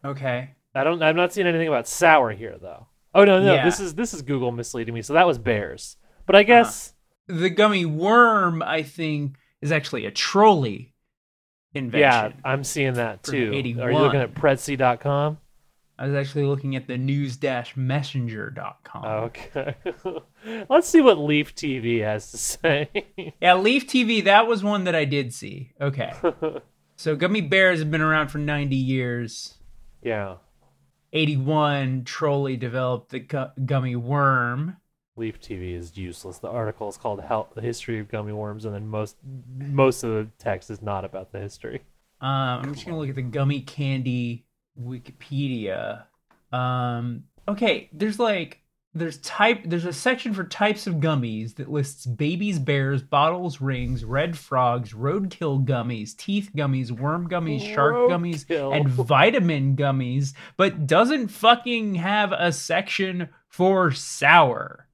Okay. 0.05 0.51
I 0.75 0.83
don't. 0.83 1.01
I'm 1.01 1.15
not 1.15 1.33
seeing 1.33 1.47
anything 1.47 1.67
about 1.67 1.87
sour 1.87 2.31
here, 2.31 2.57
though. 2.61 2.87
Oh 3.15 3.25
no, 3.25 3.41
no, 3.41 3.55
Yeah. 3.55 3.65
this 3.65 3.79
is 3.79 3.95
this 3.95 4.13
is 4.13 4.21
Google 4.21 4.51
misleading 4.51 4.93
me. 4.93 5.01
So 5.01 5.13
that 5.13 5.27
was 5.27 5.37
bears. 5.37 5.97
But 6.25 6.35
I 6.35 6.39
uh-huh. 6.39 6.47
guess 6.47 6.93
The 7.27 7.49
gummy 7.49 7.85
worm, 7.85 8.61
I 8.61 8.83
think, 8.83 9.37
is 9.61 9.71
actually 9.71 10.05
a 10.05 10.11
trolli 10.11 10.91
invention. 11.73 11.99
yeah. 12.01 12.31
I'm 12.43 12.63
seeing 12.63 12.93
that 12.93 13.23
too. 13.23 13.51
Are 13.79 13.91
you 13.91 13.97
looking 13.97 14.21
at 14.21 14.33
Prezi.com? 14.33 15.37
I 15.97 16.07
was 16.07 16.15
actually 16.15 16.45
looking 16.45 16.75
at 16.75 16.87
the 16.87 16.97
news-messenger.com. 16.97 19.05
Okay. 19.05 19.75
Let's 20.69 20.87
see 20.87 21.01
what 21.01 21.17
Leaf 21.19 21.53
TV 21.55 22.01
has 22.01 22.31
to 22.31 22.37
say. 22.37 22.89
Yeah, 23.39 23.55
Leaf 23.55 23.87
TV, 23.87 24.23
that 24.23 24.47
was 24.47 24.63
one 24.63 24.85
that 24.85 24.95
I 24.95 25.05
did 25.05 25.33
see. 25.33 25.71
Okay. 25.79 26.11
so 26.95 27.15
gummy 27.15 27.41
bears 27.41 27.79
have 27.79 27.91
been 27.91 28.01
around 28.01 28.29
for 28.29 28.39
90 28.39 28.75
years. 28.75 29.55
yeah. 30.01 30.35
81, 31.15 32.05
Trolli 32.05 32.59
developed 32.59 33.11
the 33.11 33.19
gu- 33.19 33.51
gummy 33.63 33.95
worm. 33.95 34.77
Leaf 35.15 35.39
TV 35.39 35.75
is 35.75 35.95
useless. 35.95 36.39
The 36.39 36.49
article 36.49 36.89
is 36.89 36.97
called 36.97 37.21
"How 37.21 37.49
the 37.53 37.61
History 37.61 37.99
of 37.99 38.09
Gummy 38.09 38.33
Worms," 38.33 38.65
and 38.65 38.73
then 38.73 38.87
most 38.87 39.17
most 39.59 40.03
of 40.03 40.09
the 40.09 40.27
text 40.39 40.71
is 40.71 40.81
not 40.81 41.05
about 41.05 41.31
the 41.31 41.39
history. 41.39 41.83
Um, 42.19 42.29
I'm 42.29 42.73
just 42.73 42.87
gonna 42.87 42.97
look 42.97 43.09
at 43.09 43.15
the 43.15 43.21
gummy 43.21 43.61
candy 43.61 44.45
Wikipedia. 44.79 46.03
Um, 46.51 47.25
okay, 47.47 47.89
there's 47.93 48.19
like 48.19 48.63
there's 48.95 49.17
type 49.19 49.61
there's 49.65 49.85
a 49.85 49.93
section 49.93 50.33
for 50.33 50.43
types 50.43 50.85
of 50.85 50.95
gummies 50.95 51.55
that 51.55 51.69
lists 51.69 52.05
babies, 52.05 52.59
bears, 52.59 53.01
bottles, 53.01 53.59
rings, 53.59 54.05
red 54.05 54.37
frogs, 54.37 54.93
roadkill 54.93 55.65
gummies, 55.65 56.15
teeth 56.15 56.51
gummies, 56.55 56.91
worm 56.91 57.27
gummies, 57.27 57.73
shark 57.73 57.95
gummies, 58.09 58.45
and 58.49 58.87
vitamin 58.87 59.75
gummies, 59.75 60.33
but 60.57 60.85
doesn't 60.85 61.29
fucking 61.29 61.95
have 61.95 62.31
a 62.31 62.51
section 62.51 63.29
for 63.47 63.91
sour. 63.91 64.87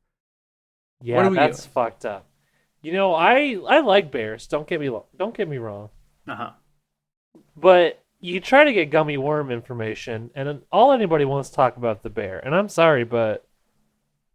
Yeah, 1.01 1.29
that's 1.29 1.65
fucked 1.65 2.05
up. 2.05 2.25
You 2.81 2.93
know, 2.93 3.13
I 3.13 3.57
I 3.67 3.81
like 3.81 4.11
bears. 4.11 4.47
Don't 4.47 4.67
get 4.67 4.79
me 4.79 4.89
lo- 4.89 5.07
don't 5.17 5.35
get 5.35 5.49
me 5.49 5.57
wrong. 5.57 5.89
Uh 6.25 6.35
huh. 6.35 6.51
But 7.57 8.01
you 8.19 8.39
try 8.39 8.63
to 8.63 8.73
get 8.73 8.89
gummy 8.89 9.17
worm 9.17 9.49
information, 9.49 10.29
and 10.35 10.61
all 10.71 10.91
anybody 10.91 11.25
wants 11.25 11.49
to 11.49 11.55
talk 11.55 11.77
about 11.77 12.03
the 12.03 12.09
bear. 12.09 12.39
And 12.39 12.53
I'm 12.53 12.69
sorry, 12.69 13.03
but 13.03 13.47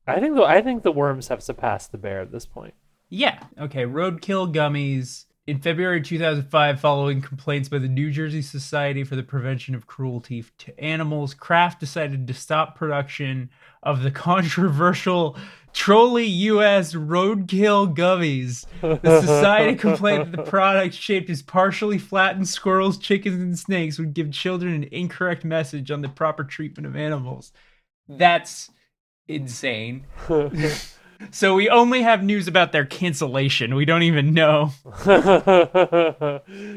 I 0.07 0.21
think 0.21 0.37
the 0.37 0.43
I 0.43 0.63
think 0.63 0.83
the 0.83 0.93
worms 0.93 1.29
have 1.29 1.43
surpassed 1.43 1.93
the 1.93 1.99
bear 1.99 2.21
at 2.21 2.33
this 2.33 2.47
point. 2.47 2.75
Yeah. 3.09 3.43
Okay. 3.59 3.85
Roadkill 3.85 4.53
gummies. 4.55 5.27
In 5.47 5.61
February 5.61 6.01
2005, 6.01 6.81
following 6.81 7.21
complaints 7.21 7.69
by 7.69 7.77
the 7.77 7.87
New 7.87 8.11
Jersey 8.11 8.41
Society 8.41 9.05
for 9.05 9.15
the 9.15 9.23
Prevention 9.23 9.75
of 9.75 9.87
Cruelty 9.87 10.43
to 10.57 10.81
Animals, 10.81 11.35
Kraft 11.35 11.81
decided 11.81 12.27
to 12.27 12.33
stop 12.33 12.77
production 12.77 13.51
of 13.83 14.03
the 14.03 14.11
controversial 14.11 15.37
Trolli 15.75 16.27
US 16.27 16.95
Roadkill 16.95 17.95
gummies. 17.95 18.65
The 18.81 19.21
society 19.21 19.75
complained 19.79 20.33
that 20.33 20.37
the 20.45 20.49
product, 20.51 20.95
shaped 20.95 21.29
as 21.29 21.43
partially 21.43 21.99
flattened 21.99 22.49
squirrels, 22.49 22.97
chickens, 22.97 23.41
and 23.41 23.59
snakes, 23.59 23.99
would 23.99 24.15
give 24.15 24.31
children 24.31 24.73
an 24.73 24.85
incorrect 24.93 25.45
message 25.45 25.91
on 25.91 26.01
the 26.01 26.09
proper 26.09 26.45
treatment 26.45 26.87
of 26.87 26.95
animals. 26.97 27.53
That's 28.09 28.71
insane. 29.29 30.07
So 31.31 31.55
we 31.55 31.69
only 31.71 32.03
have 32.03 32.23
news 32.25 32.49
about 32.49 32.73
their 32.73 32.85
cancellation. 32.85 33.77
We 33.77 33.85
don't 33.87 34.03
even 34.03 34.35
know. 34.35 34.73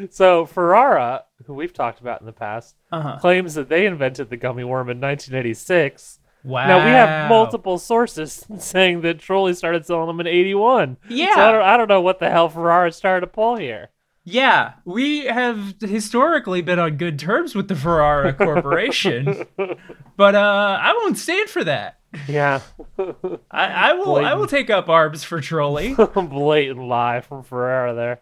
so 0.10 0.46
Ferrara, 0.46 1.26
who 1.46 1.54
we've 1.54 1.74
talked 1.74 2.00
about 2.00 2.22
in 2.22 2.28
the 2.28 2.34
past, 2.34 2.76
Uh-huh. 2.92 3.18
claims 3.20 3.56
that 3.56 3.68
they 3.68 3.86
invented 3.86 4.30
the 4.30 4.38
gummy 4.38 4.64
worm 4.64 4.90
in 4.90 5.02
1986. 5.02 6.17
Wow. 6.44 6.68
Now 6.68 6.86
we 6.86 6.92
have 6.92 7.30
multiple 7.30 7.78
sources 7.78 8.46
saying 8.60 9.02
that 9.02 9.18
Trolli 9.20 9.56
started 9.56 9.86
selling 9.86 10.08
them 10.08 10.20
in 10.20 10.28
81. 10.28 10.98
Yeah. 11.10 11.36
So 11.36 11.42
I 11.42 11.52
don't, 11.52 11.62
I 11.62 11.78
don't 11.78 11.88
know 11.90 12.02
what 12.02 12.20
the 12.20 12.30
hell 12.30 12.50
Ferrara 12.50 12.92
started 12.92 13.22
to 13.22 13.28
pull 13.28 13.56
here. 13.58 13.90
Yeah, 14.30 14.74
we 14.84 15.26
have 15.28 15.76
historically 15.80 16.62
been 16.62 16.80
on 16.80 16.98
good 16.98 17.18
terms 17.18 17.56
with 17.56 17.70
the 17.70 17.78
Ferrara 17.78 18.34
Corporation, 18.34 19.46
but 20.18 20.36
uh, 20.36 20.80
I 20.82 20.92
won't 21.02 21.18
stand 21.18 21.50
for 21.50 21.64
that. 21.64 22.00
Yeah. 22.28 22.60
I, 23.00 23.68
I 23.68 23.94
will. 23.94 24.18
I 24.18 24.34
will 24.34 24.48
take 24.48 24.70
up 24.70 24.90
arms 24.90 25.24
for 25.24 25.40
Trolli. 25.40 25.96
Blatant 26.30 26.88
lie 26.90 27.22
from 27.22 27.42
Ferrara 27.44 27.94
there. 27.94 28.20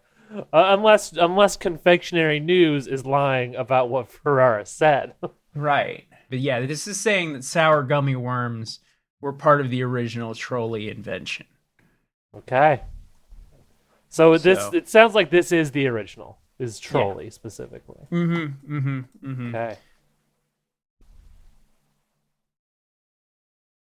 Uh, 0.52 0.76
unless 0.78 1.12
unless 1.12 1.56
confectionery 1.56 2.38
news 2.38 2.86
is 2.86 3.04
lying 3.04 3.56
about 3.56 3.88
what 3.88 4.08
Ferrara 4.08 4.64
said. 4.64 5.14
right. 5.56 6.05
But 6.28 6.40
yeah, 6.40 6.64
this 6.66 6.86
is 6.86 6.98
saying 6.98 7.32
that 7.34 7.44
sour 7.44 7.82
gummy 7.82 8.16
worms 8.16 8.80
were 9.20 9.32
part 9.32 9.60
of 9.60 9.70
the 9.70 9.82
original 9.82 10.34
Trolli 10.34 10.90
invention. 10.90 11.46
Okay. 12.36 12.82
So 14.08 14.36
this 14.38 14.72
it 14.72 14.88
sounds 14.88 15.14
like 15.14 15.30
this 15.30 15.52
is 15.52 15.70
the 15.70 15.86
original. 15.86 16.38
Is 16.58 16.80
Trolli 16.80 17.30
specifically. 17.32 18.06
Mm-hmm. 18.10 18.76
Mm-hmm. 18.76 18.98
Mm-hmm. 19.30 19.54
Okay. 19.54 19.76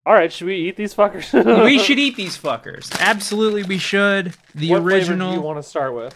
All 0.06 0.14
right, 0.14 0.32
should 0.32 0.46
we 0.46 0.56
eat 0.56 0.76
these 0.76 0.94
fuckers? 0.94 1.32
we 1.64 1.78
should 1.78 1.98
eat 2.06 2.16
these 2.16 2.38
fuckers. 2.38 2.94
Absolutely, 3.00 3.62
we 3.62 3.78
should. 3.78 4.34
The 4.54 4.70
what 4.70 4.82
flavor 4.82 4.96
original. 4.96 5.30
do 5.30 5.36
you 5.36 5.42
want 5.42 5.58
to 5.58 5.62
start 5.62 5.94
with? 5.94 6.14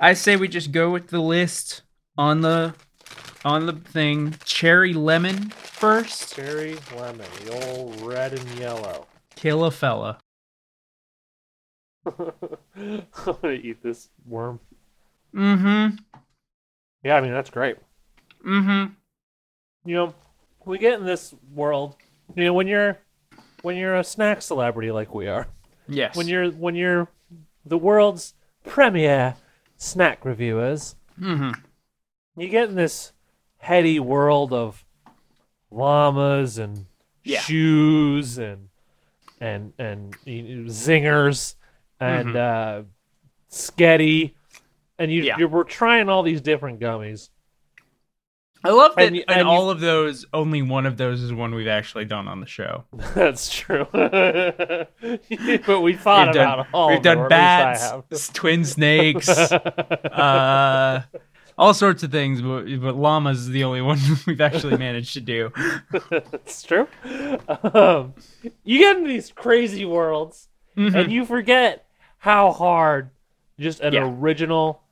I 0.00 0.14
say 0.14 0.36
we 0.36 0.48
just 0.48 0.72
go 0.72 0.90
with 0.90 1.08
the 1.08 1.20
list 1.20 1.82
on 2.18 2.40
the 2.40 2.74
on 3.44 3.66
the 3.66 3.72
thing. 3.74 4.34
Cherry 4.44 4.92
lemon 4.92 5.50
first. 5.50 6.34
Cherry 6.36 6.76
lemon, 6.96 7.26
the 7.44 7.68
old 7.68 8.00
red 8.00 8.32
and 8.38 8.58
yellow. 8.58 9.06
Kill 9.34 9.64
a 9.64 9.70
fella. 9.70 10.18
I'm 12.06 13.02
gonna 13.24 13.52
eat 13.54 13.82
this 13.82 14.08
worm. 14.26 14.60
Mm-hmm. 15.34 15.96
Yeah, 17.02 17.16
I 17.16 17.20
mean 17.20 17.32
that's 17.32 17.50
great. 17.50 17.76
Mm-hmm. 18.46 18.92
You 19.84 19.94
know, 19.94 20.14
we 20.64 20.78
get 20.78 21.00
in 21.00 21.06
this 21.06 21.34
world. 21.54 21.96
You 22.34 22.44
know, 22.44 22.54
when 22.54 22.66
you're 22.66 22.98
when 23.62 23.76
you're 23.76 23.96
a 23.96 24.04
snack 24.04 24.42
celebrity 24.42 24.90
like 24.90 25.14
we 25.14 25.26
are, 25.28 25.46
Yes. 25.88 26.16
when 26.16 26.28
you're 26.28 26.50
when 26.50 26.74
you're 26.74 27.08
the 27.64 27.78
world's 27.78 28.34
premier 28.64 29.34
snack 29.76 30.24
reviewers, 30.24 30.96
hmm 31.18 31.50
you 32.36 32.48
get 32.48 32.68
in 32.68 32.74
this 32.74 33.12
heady 33.58 33.98
world 34.00 34.52
of 34.52 34.84
llamas 35.70 36.58
and 36.58 36.86
Yeah. 37.24 37.40
shoes 37.40 38.38
and 38.38 38.68
and 39.40 39.72
and 39.78 40.14
you 40.24 40.42
know, 40.42 40.70
zingers 40.70 41.54
and 42.00 42.36
uh, 42.36 42.82
sketty, 43.50 44.34
and 44.98 45.10
you 45.12 45.20
Mm-hmm. 45.22 45.26
Yeah. 45.26 45.38
you 45.38 45.48
we're 45.48 45.64
trying 45.64 46.08
all 46.08 46.22
these 46.22 46.40
different 46.40 46.78
gummies. 46.80 47.30
I 48.64 48.70
love 48.70 48.94
that. 48.96 49.02
And 49.02 49.06
And, 49.08 49.16
you- 49.16 49.24
and 49.28 49.40
you- 49.40 49.46
all 49.52 49.70
of 49.70 49.80
those, 49.80 50.24
only 50.32 50.60
one 50.62 50.86
of 50.86 50.96
those 50.96 51.20
is 51.22 51.32
one 51.32 51.54
we've 51.54 51.68
actually 51.68 52.04
done 52.06 52.26
on 52.26 52.40
the 52.40 52.46
show. 52.46 52.84
That's 53.14 53.50
true, 53.52 53.86
but 53.92 54.90
we 55.00 55.16
thought 55.58 55.82
we've 55.82 55.96
about 56.00 56.32
done, 56.34 56.66
all. 56.72 56.88
we've 56.90 57.02
done 57.02 57.28
bats, 57.28 57.82
I 57.84 57.94
have. 57.96 58.04
s- 58.10 58.30
twin 58.32 58.64
snakes, 58.64 59.28
uh, 59.28 61.02
all 61.58 61.72
sorts 61.74 62.02
of 62.02 62.10
things. 62.10 62.42
But, 62.42 62.64
but 62.80 62.96
llamas 62.96 63.40
is 63.40 63.48
the 63.48 63.64
only 63.64 63.80
one 63.82 63.98
we've 64.26 64.40
actually 64.40 64.76
managed 64.86 65.14
to 65.14 65.20
do. 65.20 65.52
It's 66.10 66.62
true. 66.62 66.88
Um, 67.48 68.14
you 68.64 68.78
get 68.78 68.96
into 68.98 69.08
these 69.08 69.30
crazy 69.32 69.84
worlds, 69.84 70.48
Mhm. 70.76 70.94
and 70.94 71.12
you 71.12 71.24
forget 71.24 71.86
how 72.18 72.52
hard 72.52 73.10
just 73.58 73.80
an 73.80 73.94
Yeah. 73.94 74.02
original 74.18 74.82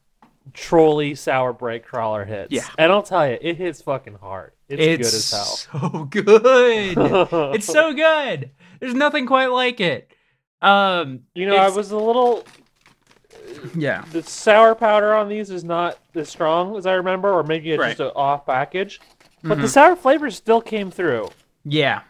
trolli 0.53 1.17
sour 1.17 1.53
break 1.53 1.85
crawler 1.85 2.25
hits. 2.25 2.53
Yeah. 2.53 2.65
and 2.79 2.91
I'll 2.93 3.03
tell 3.03 3.29
you, 3.29 3.39
it 3.41 3.57
hits 3.57 3.83
fucking 3.83 4.15
hard. 4.21 4.53
It's, 4.69 4.81
It's 5.03 5.11
good 5.11 5.17
as 5.19 5.31
hell. 5.31 5.91
so 5.91 6.05
good. 6.05 6.95
it's 7.55 7.67
so 7.67 7.93
good. 7.93 8.51
There's 8.81 8.95
nothing 8.95 9.27
quite 9.27 9.47
like 9.51 9.81
it. 9.81 10.11
Um, 10.63 11.21
You 11.35 11.47
know, 11.47 11.57
I 11.57 11.69
was 11.69 11.91
a 11.91 11.99
little. 11.99 12.45
Yeah, 13.75 14.05
The 14.13 14.23
sour 14.23 14.75
powder 14.75 15.15
on 15.15 15.29
these 15.29 15.51
is 15.51 15.65
not 15.65 15.99
as 16.15 16.29
strong 16.29 16.77
as 16.77 16.87
I 16.87 16.95
remember, 16.95 17.33
or 17.33 17.43
maybe 17.43 17.71
it's 17.73 17.81
Right. 17.81 17.91
just 17.97 18.01
an 18.01 18.13
off 18.17 18.47
package. 18.47 19.01
But 19.43 19.59
the 19.59 19.65
Mhm. 19.67 19.69
sour 19.71 19.97
flavors 19.97 20.37
still 20.37 20.61
came 20.61 20.91
through, 20.91 21.29
yeah. 21.65 22.03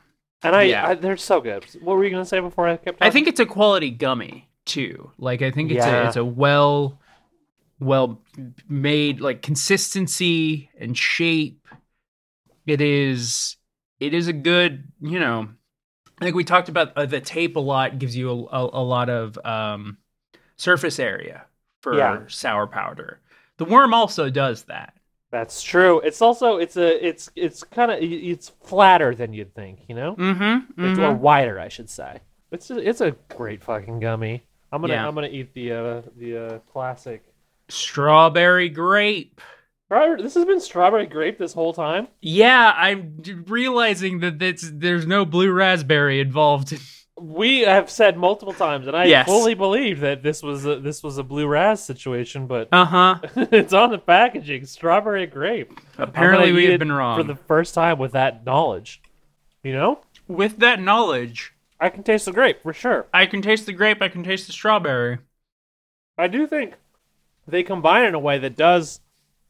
and 0.42 0.54
I, 0.54 0.62
Yeah. 0.64 0.88
I 0.88 0.94
they're 0.94 1.16
so 1.16 1.40
good. 1.40 1.64
What 1.80 1.96
were 1.96 2.04
you 2.04 2.10
gonna 2.10 2.24
say 2.24 2.38
before 2.40 2.68
I 2.68 2.76
kept? 2.76 2.98
I 3.00 3.10
think 3.10 3.26
it's 3.28 3.40
a 3.40 3.46
quality 3.46 3.90
gummy 3.90 4.48
too. 4.66 5.10
Like 5.18 5.42
I 5.42 5.50
think 5.50 5.70
it's 5.70 5.84
Yeah. 5.86 6.04
a 6.04 6.06
it's 6.08 6.16
a 6.16 6.24
well 6.24 6.98
well 7.80 8.20
made 8.68 9.20
like 9.20 9.42
consistency 9.42 10.70
and 10.78 10.96
shape. 10.96 11.66
It 12.66 12.80
is 12.80 13.56
it 14.00 14.12
is 14.14 14.28
a 14.28 14.32
good, 14.32 14.84
you 15.00 15.18
know, 15.18 15.48
I 16.20 16.24
think 16.24 16.36
we 16.36 16.44
talked 16.44 16.68
about 16.68 16.96
uh, 16.96 17.06
the 17.06 17.20
tape 17.20 17.56
a 17.56 17.60
lot 17.60 17.98
gives 17.98 18.16
you 18.16 18.30
a, 18.30 18.34
a, 18.34 18.70
a 18.74 18.84
lot 18.84 19.08
of 19.10 19.38
um 19.44 19.98
surface 20.56 20.98
area 20.98 21.44
for 21.80 21.96
Yeah. 21.96 22.22
sour 22.28 22.66
powder. 22.66 23.20
The 23.58 23.64
worm 23.64 23.94
also 23.94 24.30
does 24.30 24.64
that. 24.64 24.94
That's 25.30 25.62
true. 25.62 26.00
It's 26.00 26.22
also 26.22 26.58
it's 26.58 26.76
a 26.76 27.06
it's 27.06 27.30
it's 27.34 27.64
kind 27.64 27.90
of 27.90 27.98
it's 28.00 28.50
flatter 28.62 29.14
than 29.14 29.32
you'd 29.32 29.54
think, 29.54 29.80
you 29.88 29.94
know, 29.94 30.14
Mm-hmm. 30.16 30.82
it's, 30.84 30.98
or 30.98 31.12
wider, 31.12 31.58
I 31.58 31.68
should 31.68 31.90
say. 31.90 32.20
It's 32.52 32.70
a, 32.70 32.78
it's 32.78 33.00
a 33.00 33.16
great 33.36 33.62
fucking 33.64 33.98
gummy. 34.00 34.44
I'm 34.70 34.80
gonna 34.80 34.92
Yeah. 34.94 35.06
I'm 35.08 35.14
gonna 35.14 35.26
eat 35.28 35.52
the 35.54 35.72
uh, 35.72 36.02
the 36.16 36.36
uh, 36.46 36.58
classic. 36.72 37.24
Strawberry 37.68 38.68
grape. 38.68 39.40
This 39.90 40.34
has 40.34 40.44
been 40.44 40.60
strawberry 40.60 41.06
grape 41.06 41.38
this 41.38 41.52
whole 41.52 41.72
time. 41.72 42.08
Yeah, 42.20 42.72
I'm 42.76 43.22
realizing 43.46 44.20
that 44.20 44.42
it's, 44.42 44.68
there's 44.72 45.06
no 45.06 45.24
blue 45.24 45.52
raspberry 45.52 46.18
involved. 46.20 46.76
We 47.16 47.60
have 47.60 47.90
said 47.90 48.16
multiple 48.16 48.52
times, 48.54 48.88
and 48.88 48.96
I 48.96 49.04
Yes. 49.04 49.26
fully 49.26 49.54
believe 49.54 50.00
that 50.00 50.22
this 50.24 50.42
was 50.42 50.66
a, 50.66 50.80
this 50.80 51.02
was 51.02 51.16
a 51.16 51.22
blue 51.22 51.46
raz 51.46 51.82
situation, 51.84 52.46
but 52.48 52.68
Uh 52.72 52.84
huh. 52.84 53.18
it's 53.36 53.72
on 53.72 53.90
the 53.90 53.98
packaging. 53.98 54.66
Strawberry 54.66 55.26
grape. 55.26 55.78
Apparently, 55.96 56.50
we 56.52 56.66
eat 56.66 56.70
have 56.70 56.80
been 56.80 56.90
wrong. 56.92 57.16
for 57.16 57.22
the 57.22 57.36
first 57.36 57.72
time 57.74 57.98
with 57.98 58.12
that 58.12 58.44
knowledge. 58.44 59.00
You 59.62 59.72
know, 59.74 60.00
With 60.26 60.58
that 60.58 60.80
knowledge, 60.80 61.52
I 61.80 61.88
can 61.88 62.02
taste 62.02 62.24
the 62.26 62.32
grape 62.32 62.62
for 62.62 62.72
sure. 62.72 63.06
I 63.14 63.26
can 63.26 63.40
taste 63.42 63.66
the 63.66 63.72
grape. 63.72 64.02
I 64.02 64.08
can 64.08 64.24
taste 64.24 64.46
the 64.46 64.52
strawberry. 64.52 65.18
I 66.18 66.26
do 66.28 66.46
think 66.46 66.74
they 67.46 67.62
combine 67.62 68.06
in 68.06 68.14
a 68.14 68.18
way 68.18 68.38
that 68.38 68.56
does 68.56 69.00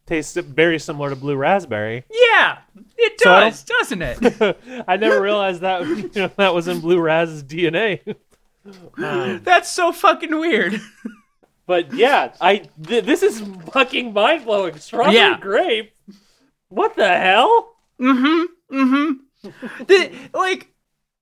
taste 0.07 0.37
very 0.37 0.79
similar 0.79 1.11
to 1.11 1.17
blue 1.17 1.37
raspberry. 1.37 2.05
Yeah, 2.11 2.59
it 2.97 3.21
So 3.21 3.33
I 3.33 3.51
does, 3.51 3.65
doesn't 3.65 4.03
it? 4.03 4.59
I 4.89 4.97
never 4.97 5.21
realized 5.21 5.61
that 5.63 5.87
you 5.87 6.11
know, 6.15 6.31
that 6.37 6.55
was 6.55 6.69
in 6.69 6.81
blue 6.81 7.01
raz's 7.01 7.43
DNA. 7.53 8.01
Um, 8.97 9.41
That's 9.45 9.71
so 9.71 9.93
fucking 9.93 10.31
weird. 10.39 10.81
but 11.67 11.93
yeah, 11.93 12.33
I 12.41 12.63
th- 12.87 13.05
this 13.05 13.23
is 13.23 13.43
fucking 13.73 14.13
mind 14.13 14.45
blowing. 14.45 14.79
Strawberry 14.79 15.17
Yeah. 15.17 15.39
grape. 15.39 15.93
What 16.69 16.97
the 16.97 17.09
hell? 17.09 17.75
Mm-hmm. 18.01 18.77
Mm-hmm. 18.77 20.27
Like, 20.35 20.69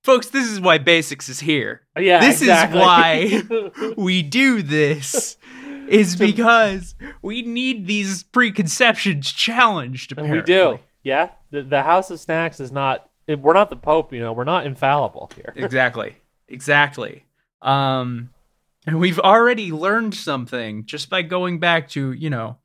folks, 0.03 0.29
this 0.29 0.49
is 0.49 0.59
why 0.61 0.77
basics 0.77 1.27
is 1.29 1.39
here. 1.41 1.81
Yeah, 1.99 2.19
This 2.21 2.37
is 2.37 2.47
exactly. 2.47 2.79
why 2.79 3.93
we 3.97 4.21
do 4.23 4.61
this. 4.61 5.37
Is 5.87 6.15
because 6.15 6.95
we 7.21 7.41
need 7.41 7.87
these 7.87 8.23
preconceptions 8.23 9.31
challenged. 9.31 10.11
And 10.11 10.19
Apparently. 10.27 10.53
we 10.53 10.59
do. 10.59 10.79
Yeah, 11.03 11.29
the, 11.51 11.63
the 11.63 11.83
House 11.83 12.09
of 12.11 12.19
Snacks 12.19 12.59
is 12.59 12.71
not. 12.71 13.09
We're 13.27 13.53
not 13.53 13.69
the 13.69 13.75
Pope, 13.75 14.11
you 14.13 14.19
know. 14.19 14.33
We're 14.33 14.43
not 14.43 14.65
infallible 14.65 15.31
here. 15.35 15.53
exactly 15.55 16.15
exactly 16.49 17.23
um 17.61 18.29
and 18.85 18.99
we've 18.99 19.19
already 19.19 19.71
learned 19.71 20.13
something 20.13 20.85
just 20.85 21.09
by 21.09 21.21
going 21.21 21.57
back 21.59 21.87
to 21.87 22.11
you 22.11 22.29
know 22.29 22.57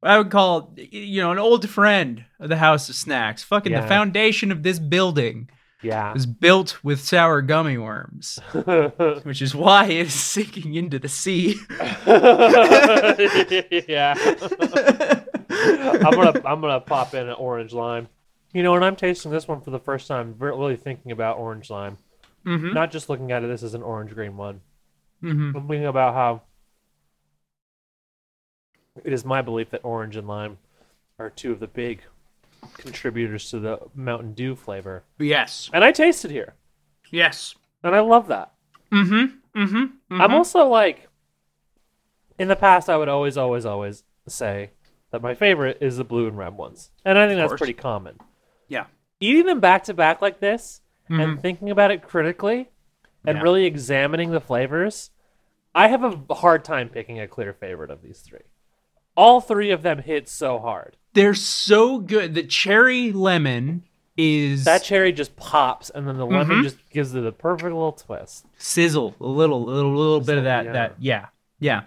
what 0.00 0.10
i 0.10 0.16
would 0.18 0.30
call 0.30 0.72
you 0.76 1.20
know 1.20 1.30
an 1.30 1.38
old 1.38 1.68
friend 1.68 2.24
of 2.40 2.48
the 2.48 2.56
house 2.56 2.88
of 2.88 2.94
snacks 2.94 3.42
fucking 3.42 3.70
Yeah. 3.72 3.82
the 3.82 3.86
foundation 3.86 4.50
of 4.50 4.62
this 4.62 4.78
building 4.78 5.50
Yeah. 5.82 6.10
It 6.10 6.14
was 6.14 6.26
built 6.26 6.82
with 6.82 7.00
sour 7.00 7.40
gummy 7.40 7.78
worms 7.78 8.40
which 9.22 9.40
is 9.40 9.54
why 9.54 9.84
it 9.86 10.06
is 10.08 10.12
sinking 10.14 10.74
into 10.74 10.98
the 10.98 11.08
sea 11.08 11.54
yeah. 13.88 14.14
I'm 15.50 16.10
gonna 16.12 16.42
I'm 16.44 16.60
gonna 16.60 16.80
pop 16.80 17.14
in 17.14 17.28
an 17.28 17.34
orange 17.34 17.72
lime. 17.72 18.08
You 18.52 18.62
know, 18.62 18.72
when 18.72 18.82
I'm 18.82 18.96
tasting 18.96 19.30
this 19.30 19.46
one 19.46 19.60
for 19.60 19.70
the 19.70 19.78
first 19.78 20.08
time, 20.08 20.34
really 20.38 20.76
thinking 20.76 21.12
about 21.12 21.38
orange 21.38 21.70
lime, 21.70 21.98
Mhm. 22.46 22.72
not 22.74 22.90
just 22.90 23.08
looking 23.08 23.30
at 23.32 23.44
it 23.44 23.46
this 23.48 23.62
is 23.62 23.74
an 23.74 23.82
orange 23.82 24.14
green 24.14 24.36
one. 24.36 24.60
Mhm. 25.22 25.54
I'm 25.54 25.68
thinking 25.68 25.86
about 25.86 26.14
how 26.14 26.42
it 29.04 29.12
is 29.12 29.24
my 29.24 29.42
belief 29.42 29.70
that 29.70 29.80
orange 29.84 30.16
and 30.16 30.26
lime 30.26 30.58
are 31.18 31.30
two 31.30 31.52
of 31.52 31.60
the 31.60 31.66
big 31.66 32.02
contributors 32.78 33.50
to 33.50 33.58
the 33.60 33.78
Mountain 33.94 34.34
Dew 34.34 34.54
flavor, 34.56 35.04
yes 35.18 35.70
and 35.72 35.82
I 35.84 35.92
taste 35.92 36.24
it 36.24 36.30
here, 36.30 36.54
yes 37.10 37.54
and 37.82 37.94
I 37.94 38.00
love 38.00 38.28
that. 38.28 38.52
mm-hmm 38.92 39.36
mm-hmm, 39.60 40.20
I'm 40.20 40.34
also 40.34 40.66
like, 40.66 41.08
in 42.38 42.48
the 42.48 42.56
past, 42.56 42.88
I 42.88 42.96
would 42.96 43.08
always, 43.08 43.36
always, 43.36 43.66
always 43.66 44.04
say 44.28 44.70
that 45.10 45.22
my 45.22 45.34
favorite 45.34 45.78
is 45.80 45.96
the 45.96 46.04
blue 46.04 46.26
and 46.28 46.36
red 46.38 46.56
ones, 46.56 46.90
and 47.04 47.18
I 47.18 47.26
think 47.26 47.38
that's 47.38 47.58
pretty 47.58 47.72
common. 47.72 48.18
yeah 48.68 48.86
Eating 49.20 49.46
them 49.46 49.58
back 49.60 49.84
to 49.84 49.94
back 49.94 50.22
like 50.22 50.38
this 50.40 50.80
Mhm. 51.10 51.20
and 51.22 51.42
thinking 51.42 51.70
about 51.70 51.90
it 51.90 52.02
critically 52.02 52.68
and 53.26 53.38
Yeah. 53.38 53.42
really 53.42 53.64
examining 53.64 54.30
the 54.30 54.40
flavors, 54.40 55.10
I 55.74 55.88
have 55.88 56.04
a 56.04 56.34
hard 56.34 56.64
time 56.64 56.88
picking 56.88 57.18
a 57.18 57.26
clear 57.26 57.52
favorite 57.52 57.90
of 57.90 58.02
these 58.02 58.20
three. 58.20 58.42
All 59.16 59.40
three 59.40 59.70
of 59.72 59.82
them 59.82 59.98
hit 59.98 60.28
so 60.28 60.58
hard. 60.60 60.96
They're 61.18 61.34
so 61.34 61.98
good 61.98 62.34
the 62.34 62.42
cherry 62.44 63.12
lemon 63.12 63.82
is 64.16 64.64
That 64.64 64.82
cherry 64.82 65.12
just 65.12 65.36
pops, 65.36 65.90
and 65.90 66.08
then 66.08 66.16
the 66.16 66.26
lemon 66.26 66.58
Mhm. 66.58 66.62
just 66.64 66.78
gives 66.90 67.14
it 67.14 67.24
a 67.24 67.30
perfect 67.32 67.64
little 67.72 67.92
twist. 67.92 68.46
sizzle 68.58 69.14
a 69.20 69.26
little 69.26 69.64
little 69.64 69.94
little 69.94 70.20
bit 70.20 70.38
of 70.38 70.44
that 70.44 70.64
yeah. 70.66 70.72
that 70.72 70.94
yeah 70.98 71.26
yeah 71.60 71.80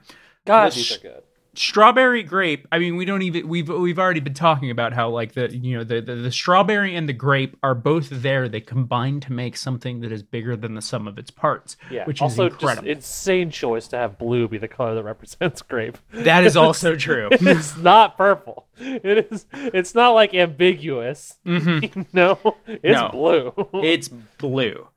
Gosh, 0.45 0.55
Well, 0.63 0.69
these 0.71 0.85
sh- 0.85 0.95
are 0.97 0.99
good. 1.01 1.23
Strawberry 1.53 2.23
grape 2.23 2.65
i 2.71 2.79
mean 2.79 2.95
we 2.95 3.03
don't 3.03 3.21
even 3.23 3.45
we've 3.47 3.67
we've 3.67 3.99
already 3.99 4.21
been 4.21 4.33
talking 4.33 4.71
about 4.71 4.93
how 4.93 5.09
like 5.09 5.33
the 5.33 5.53
you 5.55 5.77
know 5.77 5.83
the, 5.83 5.99
the 6.01 6.15
the 6.15 6.31
strawberry 6.31 6.95
and 6.95 7.09
the 7.09 7.13
grape 7.13 7.57
are 7.61 7.75
both 7.75 8.07
there 8.09 8.47
they 8.47 8.61
combine 8.61 9.19
to 9.19 9.33
make 9.33 9.57
something 9.57 9.99
that 9.99 10.11
is 10.13 10.23
bigger 10.23 10.55
than 10.55 10.75
the 10.75 10.81
sum 10.81 11.07
of 11.09 11.17
its 11.17 11.29
parts 11.29 11.75
Yeah. 11.89 12.05
which 12.05 12.21
also, 12.21 12.45
is 12.45 12.53
incredible 12.53 12.87
just 12.87 12.97
insane 12.97 13.51
choice 13.51 13.87
to 13.89 13.97
have 13.97 14.17
blue 14.17 14.47
be 14.47 14.57
the 14.57 14.69
color 14.69 14.95
that 14.95 15.03
represents 15.03 15.61
grape. 15.61 15.97
that 16.13 16.45
is 16.45 16.55
also 16.55 16.95
true 17.07 17.27
it's 17.31 17.75
not 17.77 18.15
purple. 18.17 18.67
It 18.79 19.27
is. 19.31 19.45
It's 19.53 19.93
not 19.93 20.11
like 20.11 20.33
ambiguous. 20.33 21.37
Mhm. 21.45 22.07
no, 22.13 22.39
it's 22.65 22.99
No. 22.99 23.09
blue. 23.09 23.81
it's 23.83 24.07
blue 24.07 24.87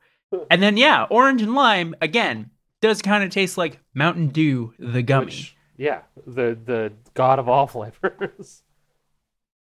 and 0.49 0.61
then 0.63 0.75
yeah 0.77 1.05
orange 1.09 1.41
and 1.41 1.53
lime 1.53 1.95
again 2.01 2.49
does 2.81 3.01
kind 3.01 3.23
of 3.23 3.29
taste 3.29 3.57
like 3.57 3.79
mountain 3.93 4.27
dew 4.29 4.73
the 4.79 5.01
gummy 5.01 5.25
Which, 5.27 5.54
yeah, 5.77 6.01
the 6.25 6.57
the 6.63 6.93
god 7.13 7.39
of 7.39 7.47
all 7.49 7.67
flavors. 7.75 8.63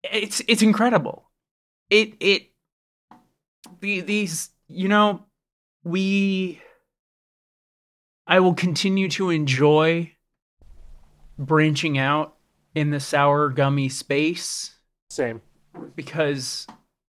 it's 0.03 0.43
it's 0.49 0.63
incredible. 0.63 1.31
It 1.91 2.15
it 2.21 2.51
the 3.81 4.01
these 4.01 4.51
you 4.69 4.89
know 4.89 5.25
we 5.83 6.61
I 8.27 8.41
will 8.41 8.55
continue 8.55 9.09
to 9.11 9.31
enjoy 9.31 10.13
branching 11.39 11.99
out 11.99 12.37
in 12.75 12.91
the 12.91 13.01
sour 13.01 13.51
gummy 13.51 13.89
space 13.89 14.77
Same. 15.11 15.43
because 15.95 16.67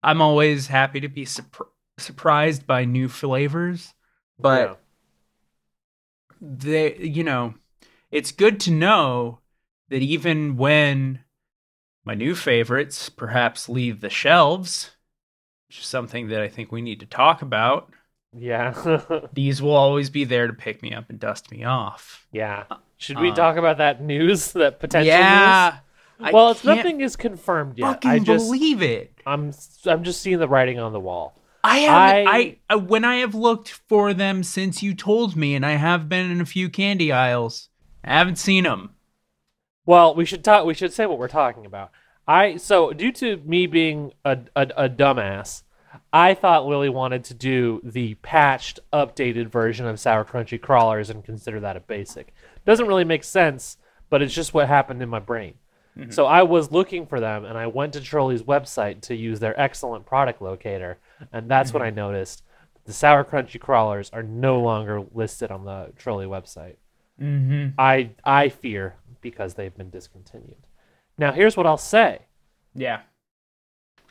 I'm 0.03 0.23
always 0.23 0.69
happy 0.69 1.01
to 1.01 1.09
be 1.09 1.25
surpr- 1.25 1.69
surprised 1.99 2.67
by 2.67 2.85
new 2.85 3.09
flavors. 3.09 3.93
But 4.39 4.81
they, 6.41 6.97
you 6.97 7.25
know, 7.25 7.55
it's 8.11 8.33
good 8.33 8.61
to 8.61 8.71
know 8.71 9.41
that 9.89 10.03
even 10.03 10.57
when 10.57 11.21
my 12.05 12.15
new 12.15 12.35
favorites 12.35 13.09
perhaps 13.09 13.69
leave 13.69 14.01
the 14.01 14.11
shelves, 14.11 14.91
which 15.69 15.81
is 15.81 15.87
something 15.87 16.29
that 16.29 16.41
I 16.41 16.49
think 16.49 16.73
we 16.73 16.83
need 16.83 17.01
to 17.01 17.07
talk 17.07 17.43
about, 17.43 17.93
yeah. 18.33 19.01
These 19.33 19.61
will 19.61 19.75
always 19.75 20.09
be 20.09 20.23
there 20.25 20.47
to 20.47 20.53
pick 20.53 20.83
me 20.83 20.95
up 20.95 21.11
and 21.11 21.19
dust 21.19 21.51
me 21.51 21.65
off. 21.65 22.27
yeah. 22.33 22.65
Should 22.97 23.19
we 23.19 23.31
Uh, 23.31 23.35
talk 23.35 23.57
about 23.57 23.79
that 23.79 24.03
news? 24.03 24.53
That 24.53 24.79
potential 24.79 25.09
yeah. 25.09 25.79
news? 26.21 26.33
Well, 26.33 26.51
it's 26.51 26.65
nothing 26.65 27.01
is 27.01 27.17
confirmed 27.17 27.79
yet. 27.79 27.95
fucking 27.95 28.11
I 28.11 28.19
just 28.19 28.45
believe 28.47 28.83
it. 28.83 29.15
I'm 29.27 29.53
I'm 29.87 30.05
just 30.05 30.21
seeing 30.21 30.39
the 30.39 30.47
writing 30.49 30.79
on 30.79 30.93
the 30.93 31.01
wall. 31.01 31.35
I 31.65 31.79
have 31.79 31.95
I, 31.95 32.25
I- 32.39 32.57
I 32.69 32.77
when 32.77 33.05
I 33.07 33.17
have 33.17 33.35
looked 33.35 33.71
for 33.89 34.13
them 34.13 34.43
since 34.45 34.83
you 34.83 34.95
told 34.95 35.35
me, 35.35 35.55
and 35.55 35.65
I 35.65 35.73
have 35.73 36.09
been 36.11 36.31
in 36.31 36.41
a 36.43 36.47
few 36.47 36.69
candy 36.69 37.11
aisles. 37.11 37.70
I 38.05 38.19
haven't 38.19 38.37
seen 38.37 38.65
them. 38.65 38.91
Well, 39.87 40.15
we 40.15 40.25
should 40.25 40.45
talk. 40.45 40.67
We 40.67 40.75
should 40.75 40.93
say 40.93 41.07
what 41.07 41.19
we're 41.19 41.29
talking 41.29 41.67
about. 41.67 41.91
I 42.27 42.57
so 42.57 42.93
due 42.93 43.13
to 43.13 43.39
me 43.39 43.67
being 43.67 44.13
a 44.25 44.39
a, 44.55 44.69
a 44.77 44.89
dumbass, 44.89 45.63
I 46.13 46.35
thought 46.35 46.67
Lily 46.67 46.89
wanted 46.89 47.25
to 47.25 47.35
do 47.35 47.81
the 47.83 48.15
patched, 48.17 48.81
updated 48.93 49.49
version 49.49 49.87
of 49.87 50.01
Sour 50.01 50.25
Crunchy 50.25 50.61
Crawlers 50.61 51.11
and 51.11 51.25
consider 51.25 51.61
that 51.61 51.77
a 51.77 51.81
basic. 51.81 52.35
Doesn't 52.65 52.87
really 52.87 53.05
make 53.05 53.25
sense, 53.25 53.77
but 54.09 54.23
it's 54.23 54.35
just 54.35 54.55
what 54.55 54.69
happened 54.69 55.03
in 55.03 55.09
my 55.09 55.19
brain. 55.19 55.55
Mm-hmm. 55.97 56.11
So 56.11 56.27
I 56.27 56.43
was 56.43 56.71
looking 56.71 57.07
for 57.07 57.21
them, 57.21 57.45
and 57.45 57.59
I 57.59 57.67
went 57.67 57.93
to 57.95 58.01
Trolli's 58.01 58.43
website 58.43 59.01
to 59.03 59.15
use 59.15 59.41
their 59.41 59.59
excellent 59.61 60.07
product 60.07 60.41
locator, 60.41 60.99
and 61.33 61.51
that's 61.51 61.73
when 61.73 61.83
mm-hmm. 61.83 61.99
I 61.99 62.03
noticed 62.03 62.43
the 62.85 62.93
Sour 62.93 63.25
Crunchy 63.25 63.61
Crawlers 63.61 64.11
are 64.11 64.23
no 64.23 64.61
longer 64.61 65.03
listed 65.13 65.51
on 65.51 65.65
the 65.65 65.93
Trolli 65.99 66.27
website. 66.27 66.77
Mm-hmm. 67.21 67.79
I 67.79 68.11
I 68.25 68.49
fear 68.49 68.95
because 69.21 69.55
they've 69.55 69.77
been 69.77 69.91
discontinued. 69.91 70.57
Now 71.19 71.33
here's 71.33 71.57
what 71.57 71.67
I'll 71.67 71.77
say. 71.77 72.23
Yeah. 72.75 73.01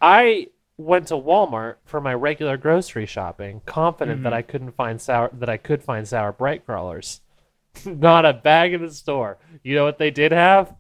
I 0.01 0.47
went 0.77 1.07
to 1.07 1.15
Walmart 1.15 1.75
for 1.85 1.99
my 1.99 2.13
regular 2.13 2.55
grocery 2.55 3.05
shopping, 3.05 3.61
confident 3.65 4.23
that 4.23 4.31
Mhm. 4.33 4.35
I 4.37 4.41
couldn't 4.43 4.71
find 4.71 5.01
sour 5.01 5.29
that 5.33 5.49
I 5.49 5.57
could 5.57 5.83
find 5.83 6.07
sour 6.07 6.31
brite 6.31 6.65
crawlers. 6.65 7.21
Not 7.85 8.25
a 8.25 8.33
bag 8.33 8.73
in 8.73 8.81
the 8.81 8.91
store. 8.93 9.37
You 9.63 9.75
know 9.75 9.83
what 9.83 9.97
they 9.97 10.11
did 10.11 10.31
have? 10.31 10.75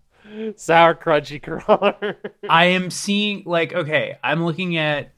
Sour 0.55 0.95
crunchy 0.95 1.41
crawler. 1.43 2.17
I 2.49 2.65
am 2.65 2.91
seeing 2.91 3.43
like 3.45 3.73
okay, 3.73 4.17
I'm 4.23 4.45
looking 4.45 4.77
at 4.77 5.11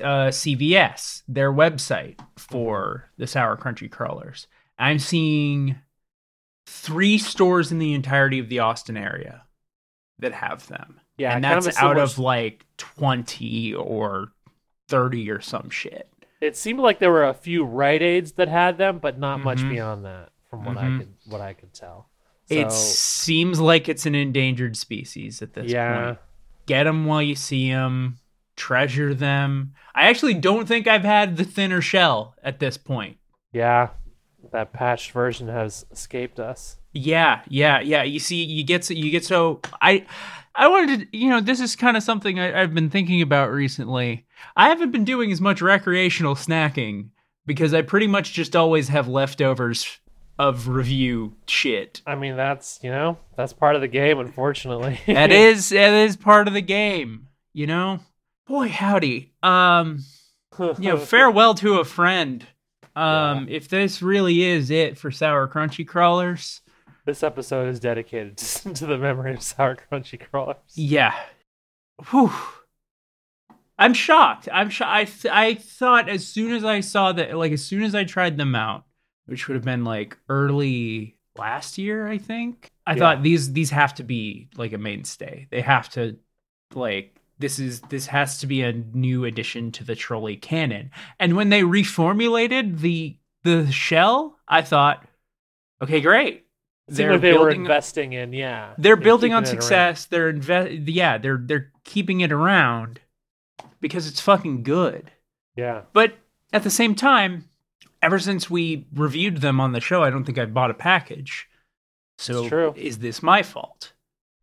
uh, 0.00 0.30
CVS, 0.30 1.22
their 1.28 1.52
website 1.52 2.18
for 2.38 3.10
the 3.18 3.26
sour 3.26 3.56
crunchy 3.56 3.90
crawlers. 3.90 4.46
I'm 4.78 4.98
seeing 4.98 5.76
three 6.66 7.18
stores 7.18 7.70
in 7.72 7.78
the 7.78 7.92
entirety 7.94 8.38
of 8.38 8.48
the 8.48 8.58
Austin 8.60 8.96
area 8.96 9.42
that 10.18 10.32
have 10.32 10.66
them. 10.68 11.00
yeah, 11.16 11.34
and 11.34 11.44
kind 11.44 11.62
that's 11.64 11.76
of 11.76 11.82
a 11.82 11.86
out 11.86 11.98
of 11.98 12.18
like 12.18 12.66
20 12.78 13.74
or 13.74 14.28
30 14.88 15.30
or 15.30 15.40
some 15.40 15.70
shit. 15.70 16.08
It 16.40 16.56
seemed 16.56 16.80
like 16.80 16.98
there 16.98 17.10
were 17.12 17.24
a 17.24 17.32
few 17.34 17.64
Rite 17.64 18.02
Aids 18.02 18.32
that 18.32 18.48
had 18.48 18.76
them, 18.78 18.98
but 18.98 19.18
not 19.18 19.40
much 19.42 19.58
Mhm. 19.58 19.70
beyond 19.70 20.04
that, 20.04 20.30
from 20.50 20.64
what 20.64 20.76
I 20.76 20.84
Mhm. 20.84 20.98
could 20.98 21.14
what 21.26 21.40
I 21.40 21.52
could 21.54 21.72
tell. 21.72 22.08
It 22.50 22.70
seems 22.72 23.58
like 23.60 23.88
it's 23.88 24.04
an 24.06 24.14
endangered 24.14 24.76
species 24.76 25.40
at 25.40 25.54
this 25.54 25.70
yeah. 25.72 26.04
point. 26.04 26.18
Get 26.66 26.84
them 26.84 27.06
while 27.06 27.22
you 27.22 27.34
see 27.34 27.70
them, 27.70 28.18
treasure 28.56 29.14
them. 29.14 29.72
I 29.94 30.08
actually 30.08 30.34
don't 30.34 30.66
think 30.66 30.86
I've 30.86 31.04
had 31.04 31.36
the 31.36 31.44
thinner 31.44 31.80
shell 31.80 32.34
at 32.42 32.58
this 32.58 32.76
point. 32.76 33.16
Yeah, 33.52 33.90
that 34.54 34.72
patched 34.72 35.10
version 35.10 35.48
has 35.48 35.84
escaped 35.90 36.40
us. 36.40 36.76
Yeah, 36.92 37.42
yeah, 37.48 37.80
yeah. 37.80 38.04
You 38.04 38.20
see, 38.20 38.42
you 38.42 38.64
get 38.64 38.84
so, 38.84 38.94
you 38.94 39.10
get 39.10 39.24
so 39.24 39.60
I 39.82 40.06
I 40.54 40.68
wanted 40.68 41.00
to, 41.00 41.16
you 41.16 41.28
know, 41.28 41.40
this 41.40 41.60
is 41.60 41.74
kind 41.74 41.96
of 41.96 42.02
something 42.02 42.38
I, 42.38 42.62
I've 42.62 42.72
been 42.72 42.88
thinking 42.88 43.20
about 43.20 43.50
recently. 43.50 44.26
I 44.56 44.68
haven't 44.68 44.92
been 44.92 45.04
doing 45.04 45.32
as 45.32 45.40
much 45.40 45.60
recreational 45.60 46.36
snacking 46.36 47.08
because 47.44 47.74
I 47.74 47.82
pretty 47.82 48.06
much 48.06 48.32
just 48.32 48.54
always 48.54 48.88
have 48.88 49.08
leftovers 49.08 49.98
of 50.38 50.68
review 50.68 51.34
shit. 51.46 52.00
I 52.06 52.14
mean, 52.14 52.36
that's 52.36 52.78
you 52.82 52.90
know 52.90 53.18
that's 53.36 53.52
part 53.52 53.74
of 53.74 53.80
the 53.80 53.88
game, 53.88 54.20
unfortunately. 54.20 55.00
that 55.06 55.32
is 55.32 55.70
that 55.70 55.92
is 55.92 56.16
part 56.16 56.46
of 56.46 56.54
the 56.54 56.62
game, 56.62 57.26
you 57.52 57.66
know. 57.66 57.98
Boy, 58.46 58.68
howdy. 58.68 59.32
Um, 59.42 60.04
you 60.60 60.90
know, 60.90 60.96
farewell 60.96 61.54
to 61.54 61.80
a 61.80 61.84
friend. 61.84 62.46
Um, 62.96 63.48
if 63.48 63.68
this 63.68 64.02
really 64.02 64.42
is 64.42 64.70
it 64.70 64.96
for 64.98 65.10
sour 65.10 65.48
crunchy 65.48 65.86
crawlers, 65.86 66.60
This 67.04 67.22
episode 67.22 67.68
is 67.68 67.80
dedicated 67.80 68.36
to 68.38 68.86
the 68.86 68.98
memory 68.98 69.34
of 69.34 69.42
sour 69.42 69.76
crunchy 69.90 70.18
crawlers. 70.20 70.56
yeah. 70.74 71.14
Whew. 72.10 72.32
I'm 73.78 73.94
shocked. 73.94 74.48
I'm 74.52 74.70
sho- 74.70 74.84
I 74.88 75.04
th- 75.04 75.26
I 75.32 75.54
thought 75.54 76.08
as 76.08 76.26
soon 76.26 76.52
as 76.52 76.64
I 76.64 76.80
saw 76.80 77.12
that, 77.12 77.36
like 77.36 77.52
as 77.52 77.64
soon 77.64 77.82
as 77.82 77.94
I 77.94 78.04
tried 78.04 78.36
them 78.36 78.54
out, 78.54 78.84
which 79.26 79.48
would 79.48 79.54
have 79.56 79.64
been 79.64 79.84
like 79.84 80.16
early 80.28 81.16
last 81.36 81.76
year, 81.78 82.06
I 82.06 82.18
think. 82.18 82.70
I 82.86 82.92
Yeah. 82.92 82.98
thought 82.98 83.22
these 83.22 83.52
these 83.52 83.70
have 83.70 83.94
to 83.96 84.04
be 84.04 84.48
like 84.56 84.72
a 84.72 84.78
mainstay. 84.78 85.48
They 85.50 85.60
have 85.60 85.88
to 85.90 86.16
like 86.74 87.20
this 87.38 87.58
is 87.58 87.80
this 87.82 88.06
has 88.06 88.38
to 88.38 88.46
be 88.46 88.62
a 88.62 88.72
new 88.72 89.24
addition 89.24 89.72
to 89.72 89.84
the 89.84 89.94
trolli 89.94 90.40
canon. 90.40 90.90
And 91.18 91.36
when 91.36 91.48
they 91.48 91.62
reformulated 91.62 92.80
the 92.80 93.16
the 93.42 93.70
shell, 93.70 94.38
I 94.48 94.62
thought, 94.62 95.04
okay, 95.82 96.00
great. 96.00 96.46
It 96.88 96.96
seemed 96.96 97.12
like 97.12 97.20
they 97.22 97.32
were 97.32 97.50
investing 97.50 98.12
in, 98.12 98.34
yeah. 98.34 98.74
they're 98.76 98.94
in 98.94 99.02
building 99.02 99.32
on 99.32 99.44
keeping 99.44 99.56
it 99.56 99.60
around. 99.60 99.62
success. 99.62 100.04
They're 100.06 100.28
invest. 100.28 100.70
Yeah, 100.70 101.18
they're 101.18 101.40
they're 101.42 101.72
keeping 101.84 102.20
it 102.20 102.30
around 102.30 103.00
because 103.80 104.06
it's 104.06 104.20
fucking 104.20 104.62
good. 104.62 105.10
Yeah. 105.56 105.82
But 105.92 106.14
at 106.52 106.62
the 106.62 106.70
same 106.70 106.94
time, 106.94 107.48
ever 108.02 108.18
since 108.18 108.50
we 108.50 108.86
reviewed 108.94 109.38
them 109.38 109.60
on 109.60 109.72
the 109.72 109.80
show, 109.80 110.02
I 110.02 110.10
don't 110.10 110.24
think 110.24 110.38
I've 110.38 110.54
bought 110.54 110.70
a 110.70 110.74
package. 110.74 111.48
So 112.18 112.74
is 112.76 112.98
this 112.98 113.22
my 113.22 113.42
fault? 113.42 113.93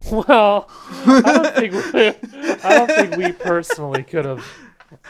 Well, 0.12 0.68
I 1.06 1.22
don't 1.22 1.56
think 1.56 1.74
we, 1.94 2.08
I 2.64 2.78
don't 2.78 2.88
think 2.88 3.16
we 3.18 3.32
personally 3.32 4.04
could 4.04 4.26
have 4.26 4.46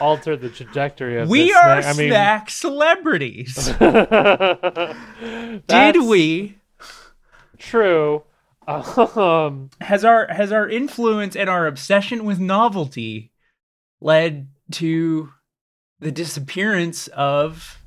altered 0.00 0.40
the 0.40 0.48
trajectory 0.48 1.18
of 1.18 1.28
We 1.28 1.48
this 1.48 1.56
are 1.56 1.82
snack. 1.82 1.94
I 1.94 1.98
mean, 1.98 2.10
snack 2.10 2.50
celebrities. 2.50 3.72
Did 5.66 6.02
we? 6.02 6.58
True. 7.58 8.22
Um, 8.68 9.70
Has 9.80 10.04
our 10.04 10.28
has 10.28 10.52
our 10.52 10.68
influence 10.68 11.34
and 11.34 11.50
our 11.50 11.66
obsession 11.66 12.24
with 12.24 12.38
novelty 12.38 13.32
led 14.00 14.48
to 14.72 15.32
the 15.98 16.12
disappearance 16.12 17.08
of 17.08 17.78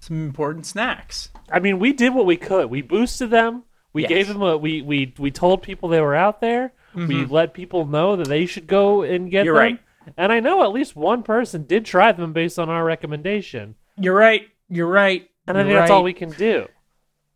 some 0.00 0.24
important 0.26 0.66
snacks? 0.66 1.30
I 1.50 1.58
mean, 1.58 1.78
we 1.78 1.92
did 1.92 2.14
what 2.14 2.26
we 2.26 2.36
could. 2.36 2.68
We 2.70 2.82
boosted 2.82 3.30
them. 3.30 3.64
We 3.94 4.02
Yes. 4.02 4.08
gave 4.10 4.28
them 4.28 4.42
a. 4.42 4.56
We 4.58 4.82
we 4.82 5.14
we 5.18 5.30
told 5.30 5.62
people 5.62 5.88
they 5.88 6.00
were 6.02 6.14
out 6.14 6.40
there. 6.42 6.72
We 6.94 7.24
Mhm. 7.24 7.30
let 7.30 7.54
people 7.54 7.86
know 7.86 8.14
that 8.16 8.28
they 8.28 8.44
should 8.46 8.66
go 8.66 9.02
and 9.02 9.30
get 9.30 9.44
You're 9.46 9.54
them. 9.54 9.62
right. 9.62 9.78
And 10.16 10.30
I 10.30 10.40
know 10.40 10.62
at 10.62 10.72
least 10.72 10.94
one 10.94 11.22
person 11.22 11.64
did 11.64 11.84
try 11.86 12.12
them 12.12 12.32
based 12.32 12.58
on 12.58 12.68
our 12.68 12.84
recommendation. 12.84 13.74
You're 13.98 14.14
right. 14.16 14.46
You're 14.68 14.86
right. 14.86 15.28
And 15.46 15.56
I 15.56 15.62
think 15.62 15.74
that's 15.74 15.90
all 15.90 16.02
we 16.02 16.12
can 16.12 16.30
do. 16.30 16.66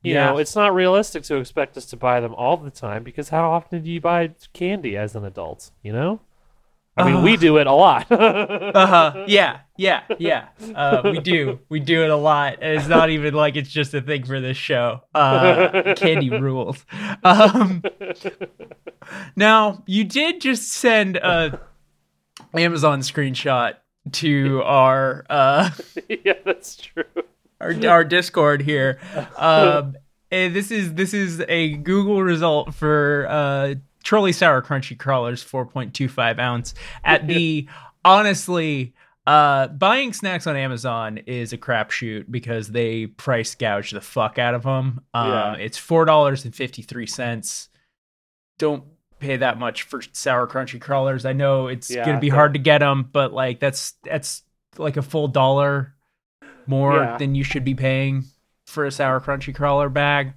You 0.03 0.15
Yeah. 0.15 0.27
know, 0.27 0.39
it's 0.39 0.55
not 0.55 0.75
realistic 0.75 1.23
to 1.25 1.37
expect 1.37 1.77
us 1.77 1.87
to 1.87 1.97
buy 1.97 2.21
them 2.21 2.35
all 2.35 2.57
the 2.57 2.71
time 2.71 3.03
because 3.03 3.31
how 3.31 3.51
often 3.51 3.83
do 3.83 3.91
you 3.91 4.01
buy 4.01 4.31
candy 4.53 4.97
as 4.97 5.17
an 5.17 5.25
adult? 5.25 5.71
You 5.83 5.93
know, 5.93 6.21
I 6.97 7.11
mean, 7.11 7.23
we 7.23 7.37
do 7.37 7.57
it 7.59 7.67
a 7.67 7.73
lot. 7.73 8.11
Uh 8.13 8.87
huh. 8.87 9.25
Yeah. 9.29 9.61
Yeah. 9.79 10.03
Yeah. 10.19 10.49
Uh, 10.75 11.03
we 11.05 11.21
do. 11.21 11.61
We 11.69 11.79
do 11.79 12.03
it 12.03 12.11
a 12.11 12.17
lot. 12.17 12.59
And 12.61 12.79
it's 12.79 12.89
not 12.89 13.11
even 13.11 13.33
like 13.33 13.57
it's 13.57 13.71
just 13.71 13.95
a 13.95 14.03
thing 14.03 14.25
for 14.25 14.41
this 14.41 14.57
show. 14.57 15.03
Uh, 15.15 15.95
candy 15.97 16.31
rules. 16.31 16.85
Um, 17.23 17.83
now 19.37 19.85
you 19.87 20.05
did 20.05 20.41
just 20.41 20.73
send 20.73 21.17
a 21.17 21.61
Amazon 22.55 23.01
screenshot 23.01 23.77
to 24.13 24.63
our 24.65 25.25
uh, 25.31 25.71
yeah, 26.09 26.35
that's 26.45 26.77
true. 26.77 27.05
our, 27.61 27.75
our 27.87 28.05
Discord 28.05 28.63
here. 28.63 28.99
Um, 29.37 29.97
and 30.31 30.55
this 30.55 30.71
is 30.73 30.95
this 30.95 31.15
is 31.15 31.43
a 31.49 31.75
Google 31.77 32.23
result 32.23 32.75
for 32.75 33.27
uh, 33.29 33.75
Trolli 34.05 34.35
Sour 34.35 34.63
Crunchy 34.63 34.99
Crawlers, 34.99 35.43
four 35.43 35.67
point 35.67 35.95
two 35.95 36.09
five 36.09 36.39
ounce 36.39 36.75
at 37.05 37.29
the 37.29 37.69
honestly 38.05 38.95
Uh, 39.29 39.69
buying 39.69 40.15
snacks 40.15 40.47
on 40.47 40.57
Amazon 40.57 41.19
is 41.27 41.53
a 41.53 41.59
crapshoot 41.59 42.25
because 42.31 42.69
they 42.69 43.07
price 43.07 43.55
gouge 43.55 43.91
the 43.91 44.01
fuck 44.01 44.39
out 44.39 44.55
of 44.55 44.63
them. 44.63 45.01
Um, 45.13 45.31
Yeah. 45.31 45.53
It's 45.57 45.77
four 45.77 46.07
dollars 46.07 46.47
and 46.47 46.55
fifty 46.55 46.81
three 46.81 47.07
cents. 47.07 47.69
Don't 48.59 48.85
pay 49.19 49.37
that 49.37 49.59
much 49.59 49.83
for 49.83 50.01
sour 50.13 50.47
crunchy 50.47 50.81
crawlers. 50.81 51.27
I 51.27 51.35
know 51.35 51.67
it's 51.67 51.91
Yeah, 51.91 52.07
gonna 52.07 52.21
be 52.21 52.31
hard 52.31 52.55
to 52.55 52.59
get 52.59 52.79
them, 52.79 53.11
but 53.13 53.35
like 53.35 53.61
that's 53.61 53.93
that's 54.03 54.45
like 54.79 54.97
a 54.97 55.03
full 55.03 55.29
dollar 55.29 55.95
more 56.67 56.97
Yeah. 56.97 57.19
than 57.19 57.35
you 57.35 57.45
should 57.45 57.65
be 57.65 57.75
paying 57.75 58.25
for 58.67 58.87
a 58.87 58.91
sour 58.91 59.21
crunchy 59.21 59.55
crawler 59.55 59.91
bag. 59.91 60.33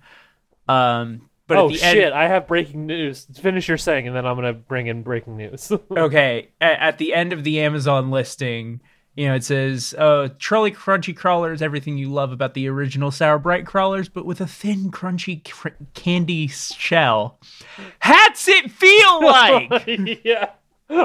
Um, 0.67 1.29
but 1.51 1.59
oh 1.59 1.65
at 1.67 1.71
the 1.73 1.77
shit! 1.77 2.03
end, 2.05 2.13
I 2.13 2.27
have 2.27 2.47
breaking 2.47 2.85
news. 2.85 3.27
Finish 3.41 3.67
your 3.67 3.77
saying, 3.77 4.07
and 4.07 4.15
then 4.15 4.25
I'm 4.25 4.35
gonna 4.35 4.53
bring 4.53 4.87
in 4.87 5.03
breaking 5.03 5.35
news. 5.37 5.71
okay 5.91 6.49
at, 6.61 6.79
at 6.79 6.97
the 6.97 7.13
end 7.13 7.33
of 7.33 7.43
the 7.43 7.59
amazon 7.61 8.09
listing 8.11 8.79
you 9.15 9.27
know 9.27 9.35
it 9.35 9.43
says 9.43 9.93
uh 9.97 10.29
trolli 10.39 10.73
crunchy 10.73 11.15
crawlers 11.15 11.61
everything 11.61 11.97
you 11.97 12.09
love 12.09 12.31
about 12.31 12.53
the 12.53 12.67
original 12.67 13.11
sour 13.11 13.37
brite 13.37 13.65
crawlers 13.65 14.07
but 14.07 14.25
with 14.25 14.39
a 14.39 14.47
thin 14.47 14.89
crunchy 14.91 15.43
cr- 15.49 15.69
candy 15.93 16.47
shell 16.47 17.39
hats 17.99 18.47
it 18.47 18.71
feel 18.71 19.21
like 19.25 19.69
yeah, 20.23 20.51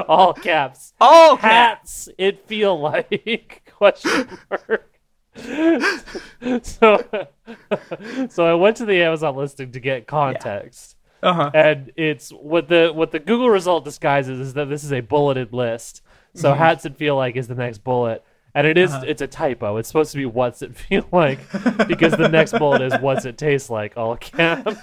all 0.07 0.33
caps. 0.33 0.93
all 1.01 1.35
hats 1.35 2.05
Hats. 2.05 2.09
It 2.17 2.47
feel 2.47 2.79
like 2.79 3.69
question 3.75 4.39
mark. 4.49 4.96
so, 6.63 7.03
so 8.29 8.45
I 8.45 8.53
went 8.53 8.77
to 8.77 8.85
the 8.85 9.01
Amazon 9.03 9.35
listing 9.35 9.71
to 9.71 9.79
get 9.79 10.07
context. 10.07 10.95
uh-huh 11.23 11.49
and 11.53 11.91
it's 11.97 12.29
what 12.31 12.67
the 12.67 12.91
what 12.93 13.11
the 13.11 13.19
Google 13.19 13.49
result 13.49 13.83
disguises 13.85 14.39
is 14.39 14.53
that 14.53 14.65
this 14.69 14.83
is 14.83 14.91
a 14.93 14.99
bulleted 15.01 15.53
list. 15.53 16.01
So 16.35 16.51
Mm-hmm. 16.51 16.59
hats 16.61 16.85
it 16.85 16.95
feel 16.95 17.15
like 17.15 17.35
is 17.35 17.47
the 17.47 17.55
next 17.55 17.79
bullet, 17.83 18.23
and 18.53 18.67
it 18.67 18.77
is- 18.77 18.91
Uh-huh. 18.93 19.05
it's 19.07 19.21
a 19.23 19.27
typo. 19.27 19.77
It's 19.77 19.87
supposed 19.89 20.11
to 20.11 20.17
be 20.17 20.25
what's 20.27 20.61
it 20.61 20.75
feel 20.75 21.05
like 21.11 21.39
because 21.87 22.13
the 22.13 22.29
next 22.29 22.53
bullet 22.59 22.81
is 22.83 22.93
what's 23.01 23.25
it 23.25 23.37
taste 23.37 23.69
like 23.71 23.97
all 23.97 24.15
caps. 24.17 24.75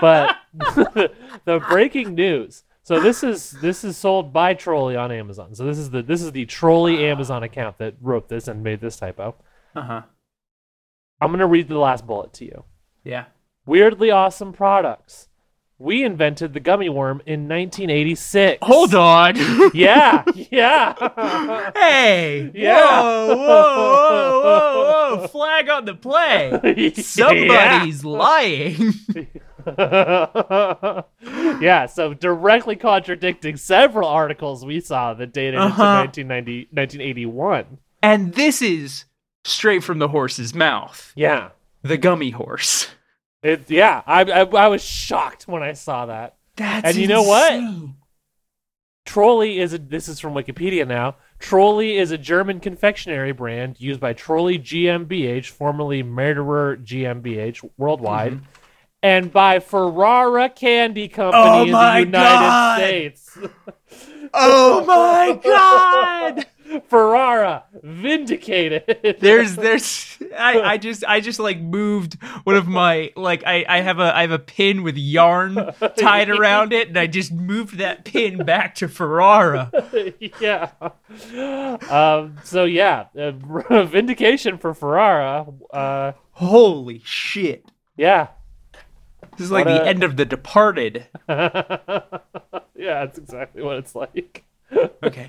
but 0.00 0.36
the 1.44 1.58
breaking 1.68 2.14
news. 2.14 2.62
So 2.86 3.00
this 3.00 3.24
is 3.24 3.50
this 3.50 3.82
is 3.82 3.96
sold 3.96 4.32
by 4.32 4.54
Trolli 4.54 4.96
on 4.96 5.10
Amazon. 5.10 5.56
So 5.56 5.64
this 5.66 5.76
is 5.76 5.90
the 5.90 6.02
this 6.02 6.22
is 6.22 6.30
the 6.30 6.46
Trolli 6.46 7.02
Amazon 7.02 7.42
account 7.42 7.78
that 7.78 7.94
wrote 8.00 8.28
this 8.28 8.46
and 8.46 8.62
made 8.62 8.80
this 8.80 8.96
typo. 8.96 9.34
uh-huh 9.74 10.02
I'm 11.20 11.30
gonna 11.32 11.48
read 11.48 11.66
the 11.68 11.78
last 11.78 12.06
bullet 12.06 12.32
to 12.34 12.44
you. 12.44 12.62
yeah 13.02 13.24
Weirdly 13.66 14.12
awesome 14.12 14.52
products. 14.52 15.26
We 15.78 16.04
invented 16.04 16.54
the 16.54 16.60
gummy 16.60 16.88
worm 16.88 17.20
in 17.26 17.48
1986. 17.48 18.58
hold 18.62 18.94
on 18.94 19.34
Yeah, 19.74 20.22
yeah. 20.48 21.72
hey 21.74 22.52
Yeah. 22.54 22.76
whoa, 22.78 23.26
whoa 23.26 23.36
whoa 23.36 24.42
whoa 24.44 25.16
whoa 25.16 25.26
flag 25.26 25.68
on 25.68 25.86
the 25.86 25.94
play 25.96 26.92
somebody's 26.94 28.04
lying 28.04 28.94
yeah, 31.60 31.86
so 31.86 32.14
directly 32.14 32.76
contradicting 32.76 33.56
several 33.56 34.08
articles 34.08 34.64
we 34.64 34.80
saw 34.80 35.14
that 35.14 35.32
dated 35.32 35.60
Uh-huh. 35.60 36.04
into 36.06 36.22
1990, 36.24 36.68
1981. 36.72 37.78
And 38.02 38.34
this 38.34 38.62
is 38.62 39.04
straight 39.44 39.82
from 39.84 39.98
the 39.98 40.08
horse's 40.08 40.54
mouth. 40.54 41.12
Yeah. 41.16 41.50
The 41.82 41.96
gummy 41.98 42.30
horse. 42.30 42.88
It, 43.42 43.70
yeah, 43.70 44.02
I, 44.06 44.22
I, 44.22 44.40
I 44.44 44.68
was 44.68 44.82
shocked 44.82 45.46
when 45.46 45.62
I 45.62 45.72
saw 45.72 46.06
that. 46.06 46.36
That's 46.56 46.86
And 46.88 46.96
you 46.96 47.06
know 47.06 47.22
what? 47.22 47.52
Trolli 49.06 49.58
is 49.58 49.72
a, 49.72 49.78
this 49.78 50.08
is 50.08 50.18
from 50.18 50.34
Wikipedia 50.34 50.86
now. 50.86 51.14
Trolli 51.38 51.94
is 51.96 52.10
a 52.10 52.18
German 52.18 52.58
confectionery 52.60 53.30
brand 53.32 53.76
used 53.80 54.00
by 54.00 54.14
Trolli 54.14 54.58
GmbH, 54.58 55.46
formerly 55.46 56.02
Murderer 56.02 56.76
GmbH 56.78 57.68
worldwide, 57.76 58.32
Mm-hmm. 58.34 58.44
And 59.02 59.32
by 59.32 59.60
Ferrara 59.60 60.48
Candy 60.48 61.08
Company 61.08 61.42
Oh 61.44 61.62
in 61.62 61.70
the 61.72 61.98
United 62.00 62.12
God! 62.12 62.78
States. 62.78 63.38
Oh 64.38 64.84
my 64.84 65.40
god! 65.42 66.46
Ferrara 66.88 67.64
vindicated. 67.82 69.16
There's 69.20 69.54
there's 69.54 70.18
I, 70.36 70.60
I 70.60 70.76
just 70.78 71.04
I 71.06 71.20
just 71.20 71.38
like 71.38 71.58
moved 71.60 72.20
one 72.44 72.56
of 72.56 72.66
my 72.66 73.12
like 73.16 73.44
I, 73.46 73.64
I 73.68 73.80
have 73.80 73.98
a 73.98 74.14
I 74.14 74.22
have 74.22 74.32
a 74.32 74.38
pin 74.38 74.82
with 74.82 74.96
yarn 74.96 75.54
tied 75.96 76.28
around 76.28 76.72
it 76.72 76.88
and 76.88 76.98
I 76.98 77.06
just 77.06 77.32
moved 77.32 77.78
that 77.78 78.04
pin 78.04 78.44
back 78.44 78.74
to 78.76 78.88
Ferrara. 78.88 79.70
yeah. 80.40 80.72
Um, 81.88 82.36
so 82.44 82.64
yeah, 82.64 83.06
uh, 83.16 83.84
vindication 83.84 84.58
for 84.58 84.74
Ferrara. 84.74 85.46
Uh, 85.72 86.12
Holy 86.32 87.00
shit. 87.04 87.64
yeah. 87.96 88.26
This 89.36 89.44
is 89.46 89.50
like 89.50 89.66
What 89.66 89.74
the 89.74 89.82
a- 89.82 89.86
end 89.86 90.02
of 90.02 90.16
The 90.16 90.24
Departed. 90.24 91.06
yeah, 91.28 92.00
that's 92.74 93.18
exactly 93.18 93.62
what 93.62 93.76
it's 93.76 93.94
like. 93.94 94.44
Okay. 95.02 95.28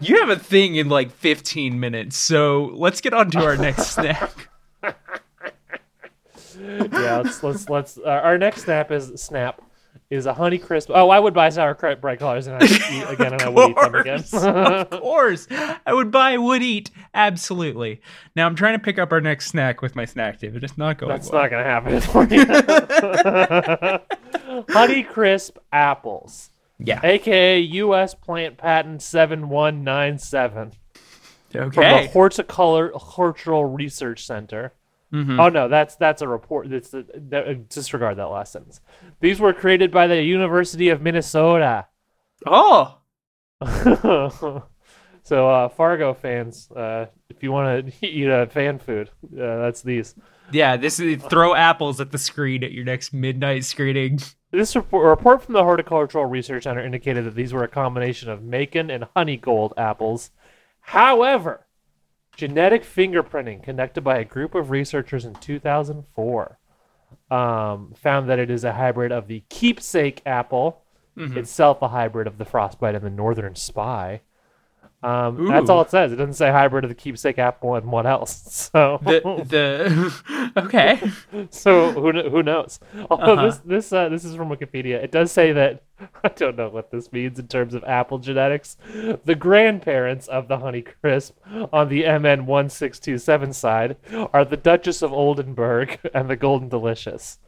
You 0.00 0.18
have 0.20 0.28
a 0.30 0.36
thing 0.38 0.74
in 0.76 0.88
like 0.88 1.10
15 1.12 1.78
minutes, 1.78 2.16
so 2.16 2.70
let's 2.74 3.00
get 3.00 3.14
on 3.14 3.30
to 3.32 3.44
our 3.44 3.56
next 3.56 3.86
snack. 3.94 4.48
yeah, 6.60 7.18
let's 7.24 7.42
let's 7.42 7.68
let's. 7.68 7.98
Uh, 7.98 8.02
our 8.08 8.38
next 8.38 8.62
snap 8.64 8.90
is 8.90 9.20
snap 9.20 9.60
is 10.10 10.26
a 10.26 10.34
honey 10.34 10.58
crisp. 10.58 10.90
Oh, 10.92 11.10
I 11.10 11.18
would 11.18 11.34
buy 11.34 11.48
sour 11.48 11.74
bright 11.74 12.18
colors 12.18 12.46
and 12.46 12.56
I 12.56 12.58
would 12.60 12.70
eat 12.70 13.04
again, 13.12 13.32
and 13.32 13.42
I 13.42 13.48
would 13.48 13.70
eat 13.70 13.76
them 13.76 13.94
again. 13.94 14.24
of 14.32 14.90
course. 14.90 15.46
I 15.50 15.92
would 15.92 16.10
buy, 16.10 16.36
would 16.38 16.62
eat. 16.62 16.90
Absolutely. 17.14 18.00
Now 18.34 18.46
I'm 18.46 18.56
trying 18.56 18.76
to 18.76 18.82
pick 18.84 18.98
up 18.98 19.12
our 19.12 19.20
next 19.20 19.46
snack 19.46 19.82
with 19.82 19.94
my 19.94 20.04
snack 20.04 20.40
tip, 20.40 20.56
it's 20.56 20.76
not 20.76 20.98
going 20.98 21.10
That's 21.10 21.30
well. 21.30 21.42
not 21.42 21.50
gonna 21.50 21.62
happen 21.64 22.00
for 22.00 22.24
you. 22.24 22.44
honey 24.72 25.04
crisp 25.04 25.58
apples, 25.72 26.50
yeah. 26.78 27.00
aka 27.04 27.58
U.S. 27.60 28.14
Plant 28.14 28.58
Patent 28.58 29.00
seven 29.02 29.48
one 29.48 29.84
nine 29.84 30.18
seven 30.18 30.72
Okay. 31.54 31.70
from 31.72 31.84
the 31.84 32.08
Horticolor 32.12 32.90
Horticultural 32.94 33.64
Research 33.66 34.26
Center. 34.26 34.72
Mhm. 35.12 35.40
Oh 35.40 35.48
no, 35.48 35.68
that's 35.68 35.94
that's 35.94 36.20
a 36.20 36.26
report. 36.26 36.68
That's 36.68 36.88
the, 36.90 37.06
that, 37.14 37.46
uh, 37.46 37.54
disregard 37.68 38.16
that 38.16 38.24
last 38.24 38.50
sentence. 38.52 38.80
These 39.20 39.38
were 39.38 39.52
created 39.52 39.92
by 39.92 40.08
the 40.08 40.20
University 40.20 40.88
of 40.88 41.00
Minnesota. 41.00 41.86
Oh. 42.44 42.98
so 45.24 45.48
uh, 45.48 45.68
Fargo 45.70 46.14
fans, 46.14 46.70
uh, 46.70 47.06
if 47.28 47.42
you 47.42 47.50
want 47.50 47.86
to 47.86 48.06
eat 48.06 48.28
a 48.28 48.46
fan 48.46 48.78
food, 48.78 49.10
uh, 49.32 49.58
that's 49.58 49.82
these. 49.82 50.14
Yeah, 50.52 50.76
this 50.76 51.00
is 51.00 51.22
throw 51.22 51.54
apples 51.54 52.00
at 52.00 52.12
the 52.12 52.18
screen 52.18 52.62
at 52.62 52.72
your 52.72 52.84
next 52.84 53.12
midnight 53.12 53.64
screening. 53.64 54.20
This 54.54 54.76
report, 54.76 55.04
report 55.04 55.42
from 55.42 55.54
the 55.54 55.64
Horticultural 55.64 56.26
Research 56.26 56.62
Center 56.62 56.86
indicated 56.86 57.24
that 57.24 57.34
these 57.34 57.52
were 57.52 57.64
a 57.64 57.68
combination 57.68 58.30
of 58.30 58.38
Macoun 58.38 58.88
and 58.94 59.08
Honey 59.16 59.36
Gold 59.36 59.74
apples. 59.76 60.30
However, 60.78 61.66
genetic 62.36 62.84
fingerprinting 62.84 63.64
conducted 63.64 64.02
by 64.02 64.18
a 64.18 64.24
group 64.24 64.54
of 64.54 64.70
researchers 64.70 65.24
in 65.24 65.34
2004 65.34 66.58
um, 67.32 67.94
found 67.96 68.30
that 68.30 68.38
it 68.38 68.48
is 68.48 68.62
a 68.62 68.74
hybrid 68.74 69.10
of 69.10 69.26
the 69.26 69.42
keepsake 69.48 70.22
apple, 70.24 70.84
itself 71.16 71.82
a 71.82 71.88
hybrid 71.88 72.28
of 72.28 72.38
the 72.38 72.44
frostbite 72.44 72.94
and 72.94 73.04
the 73.04 73.10
northern 73.10 73.56
spy. 73.56 74.20
Um, 75.04 75.48
that's 75.48 75.68
all 75.68 75.82
it 75.82 75.90
says. 75.90 76.12
It 76.12 76.16
doesn't 76.16 76.34
say 76.34 76.50
hybrid 76.50 76.84
of 76.84 76.88
the 76.88 76.94
keepsake 76.94 77.38
apple 77.38 77.74
and 77.74 77.86
what 77.92 78.06
else. 78.06 78.70
So 78.74 78.98
The 79.02 79.20
the 79.48 80.52
okay. 80.64 81.00
so 81.50 81.92
who 81.92 82.12
who 82.30 82.42
knows? 82.42 82.80
Although 83.10 83.34
Uh-huh. 83.34 83.44
this 83.46 83.58
this 83.58 83.92
uh, 83.92 84.08
this 84.08 84.24
is 84.24 84.34
from 84.34 84.48
Wikipedia. 84.48 84.94
It 85.04 85.12
does 85.12 85.30
say 85.30 85.52
that 85.52 85.82
I 86.24 86.28
don't 86.28 86.56
know 86.56 86.68
what 86.70 86.90
this 86.90 87.12
means 87.12 87.38
in 87.38 87.48
terms 87.48 87.74
of 87.74 87.84
apple 87.84 88.18
genetics. 88.18 88.76
The 89.24 89.34
grandparents 89.34 90.26
of 90.28 90.48
the 90.48 90.56
Honeycrisp 90.58 91.32
on 91.72 91.88
the 91.88 92.02
MN 92.18 92.46
one 92.46 92.68
six 92.70 92.98
two 92.98 93.18
seven 93.18 93.52
side 93.52 93.96
are 94.32 94.44
the 94.44 94.56
Duchess 94.56 95.02
of 95.02 95.12
Oldenburg 95.12 95.98
and 96.14 96.30
the 96.30 96.36
Golden 96.36 96.68
Delicious. 96.68 97.38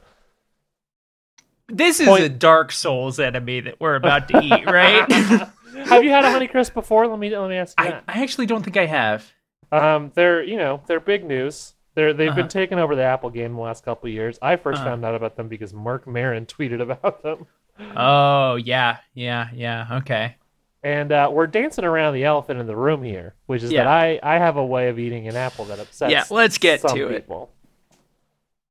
This 1.69 1.99
is 1.99 2.07
Point- 2.07 2.23
a 2.23 2.29
Dark 2.29 2.71
Souls 2.71 3.19
enemy 3.19 3.59
that 3.61 3.81
we're 3.81 3.97
about 3.97 4.29
to 4.29 4.40
eat, 4.40 4.66
right? 4.66 5.49
Have 5.88 6.05
you 6.05 6.11
had 6.11 6.25
a 6.25 6.29
Honeycrisp 6.29 6.75
before? 6.75 7.07
Let 7.07 7.18
me 7.18 7.37
let 7.37 7.49
me 7.49 7.57
ask 7.57 7.79
you 7.81 7.87
I, 7.87 7.90
that. 7.90 8.05
I 8.09 8.22
actually 8.22 8.46
don't 8.46 8.62
think 8.62 8.77
I 8.77 8.87
have. 8.87 9.33
Um, 9.72 10.12
they're 10.14 10.42
you 10.42 10.57
know 10.57 10.83
they're 10.87 11.01
big 11.01 11.25
news. 11.25 11.75
They're 11.94 12.12
they've 12.12 12.29
Uh-huh. 12.29 12.37
been 12.42 12.49
taking 12.49 12.79
over 12.79 12.94
the 12.94 13.03
Apple 13.03 13.31
game 13.31 13.55
the 13.55 13.61
last 13.61 13.85
couple 13.85 14.07
of 14.09 14.12
years. 14.12 14.38
I 14.42 14.57
1st 14.57 14.75
Uh-huh. 14.75 14.85
found 14.85 15.05
out 15.05 15.14
about 15.14 15.37
them 15.37 15.49
because 15.49 15.72
Marc 15.72 16.07
Maron 16.07 16.46
tweeted 16.55 16.81
about 16.81 17.22
them. 17.22 17.46
Oh 17.96 18.57
yeah, 18.57 18.99
yeah, 19.14 19.49
yeah. 19.55 19.87
Okay. 19.99 20.37
And 20.83 21.11
uh, 21.11 21.29
we're 21.33 21.49
dancing 21.49 21.85
around 21.85 22.14
the 22.14 22.25
elephant 22.25 22.61
in 22.61 22.66
the 22.66 22.77
room 22.77 23.03
here, 23.03 23.35
which 23.46 23.62
is 23.64 23.72
Yeah. 23.72 23.85
that 23.85 23.88
I, 23.92 24.20
I 24.22 24.38
have 24.38 24.57
a 24.57 24.64
way 24.64 24.88
of 24.88 24.99
eating 25.01 25.27
an 25.27 25.35
apple 25.35 25.64
that 25.66 25.81
upsets. 25.81 26.12
Yeah, 26.12 26.25
let's 26.31 26.59
get 26.59 26.81
to 26.83 27.09
it. 27.09 27.29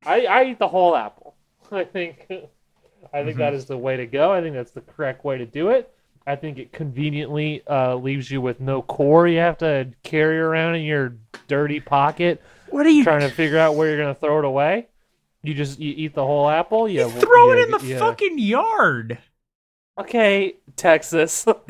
I 0.06 0.26
I 0.26 0.44
eat 0.46 0.60
the 0.60 0.68
whole 0.68 0.96
apple. 0.96 1.36
I 1.72 1.84
think 1.84 2.26
I 2.30 2.34
think 3.24 3.32
Mm-hmm. 3.32 3.40
that 3.40 3.54
is 3.54 3.66
the 3.66 3.78
way 3.78 3.98
to 3.98 4.06
go. 4.06 4.32
I 4.32 4.42
think 4.42 4.56
that's 4.56 4.72
the 4.72 4.82
correct 4.82 5.24
way 5.26 5.38
to 5.38 5.46
do 5.46 5.70
it. 5.70 5.92
I 6.28 6.36
think 6.36 6.58
it 6.58 6.72
conveniently 6.72 7.62
uh, 7.68 7.96
leaves 7.96 8.32
you 8.32 8.42
with 8.42 8.60
no 8.60 8.82
core 8.82 9.28
you 9.28 9.38
have 9.40 9.60
to 9.60 9.92
carry 10.04 10.40
around 10.40 10.76
in 10.76 10.84
your 10.84 11.16
dirty 11.48 11.80
pocket, 11.80 12.42
What 12.70 12.86
are 12.86 12.90
you 12.90 13.04
trying 13.04 13.22
to 13.22 13.30
figure 13.30 13.60
out 13.60 13.76
where 13.76 13.90
you're 13.90 14.00
gonna 14.02 14.16
throw 14.16 14.40
it 14.40 14.46
away. 14.46 14.88
You 15.44 15.54
just 15.54 15.80
you 15.80 15.94
eat 15.96 16.16
the 16.16 16.26
whole 16.26 16.50
apple. 16.50 16.90
You, 16.90 17.08
throw 17.10 17.52
it 17.52 17.58
you- 17.60 17.64
in 17.66 17.72
the 17.72 17.86
you- 17.86 18.00
fucking 18.00 18.40
yard? 18.40 19.20
Okay, 19.98 20.56
Texas. 20.76 21.46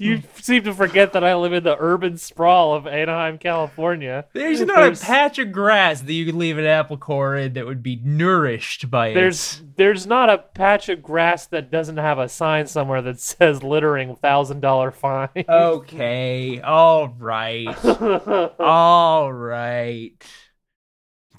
you 0.00 0.22
seem 0.34 0.64
to 0.64 0.74
forget 0.74 1.12
that 1.12 1.22
I 1.22 1.36
live 1.36 1.52
in 1.52 1.62
the 1.62 1.76
urban 1.78 2.16
sprawl 2.16 2.74
of 2.74 2.88
Anaheim, 2.88 3.38
California. 3.38 4.24
There's 4.32 4.60
not 4.62 4.76
There's- 4.76 5.00
a 5.00 5.06
patch 5.06 5.38
of 5.38 5.52
grass 5.52 6.00
that 6.00 6.12
you 6.12 6.26
could 6.26 6.34
leave 6.34 6.58
an 6.58 6.64
apple 6.64 6.96
core 6.96 7.36
in 7.36 7.52
that 7.52 7.64
would 7.64 7.82
be 7.84 8.00
nourished 8.02 8.90
by 8.90 9.08
it. 9.08 9.14
There's 9.14 9.62
there's 9.76 10.04
not 10.04 10.30
a 10.30 10.38
patch 10.38 10.88
of 10.88 11.00
grass 11.00 11.46
that 11.46 11.70
doesn't 11.70 11.96
have 11.98 12.18
a 12.18 12.28
sign 12.28 12.66
somewhere 12.66 13.02
that 13.02 13.20
says 13.20 13.62
littering 13.62 14.16
thousand 14.16 14.60
dollar 14.60 14.90
fine. 14.90 15.28
okay, 15.48 16.60
all 16.60 17.14
right, 17.18 17.68
all 18.58 19.32
right. 19.32 20.12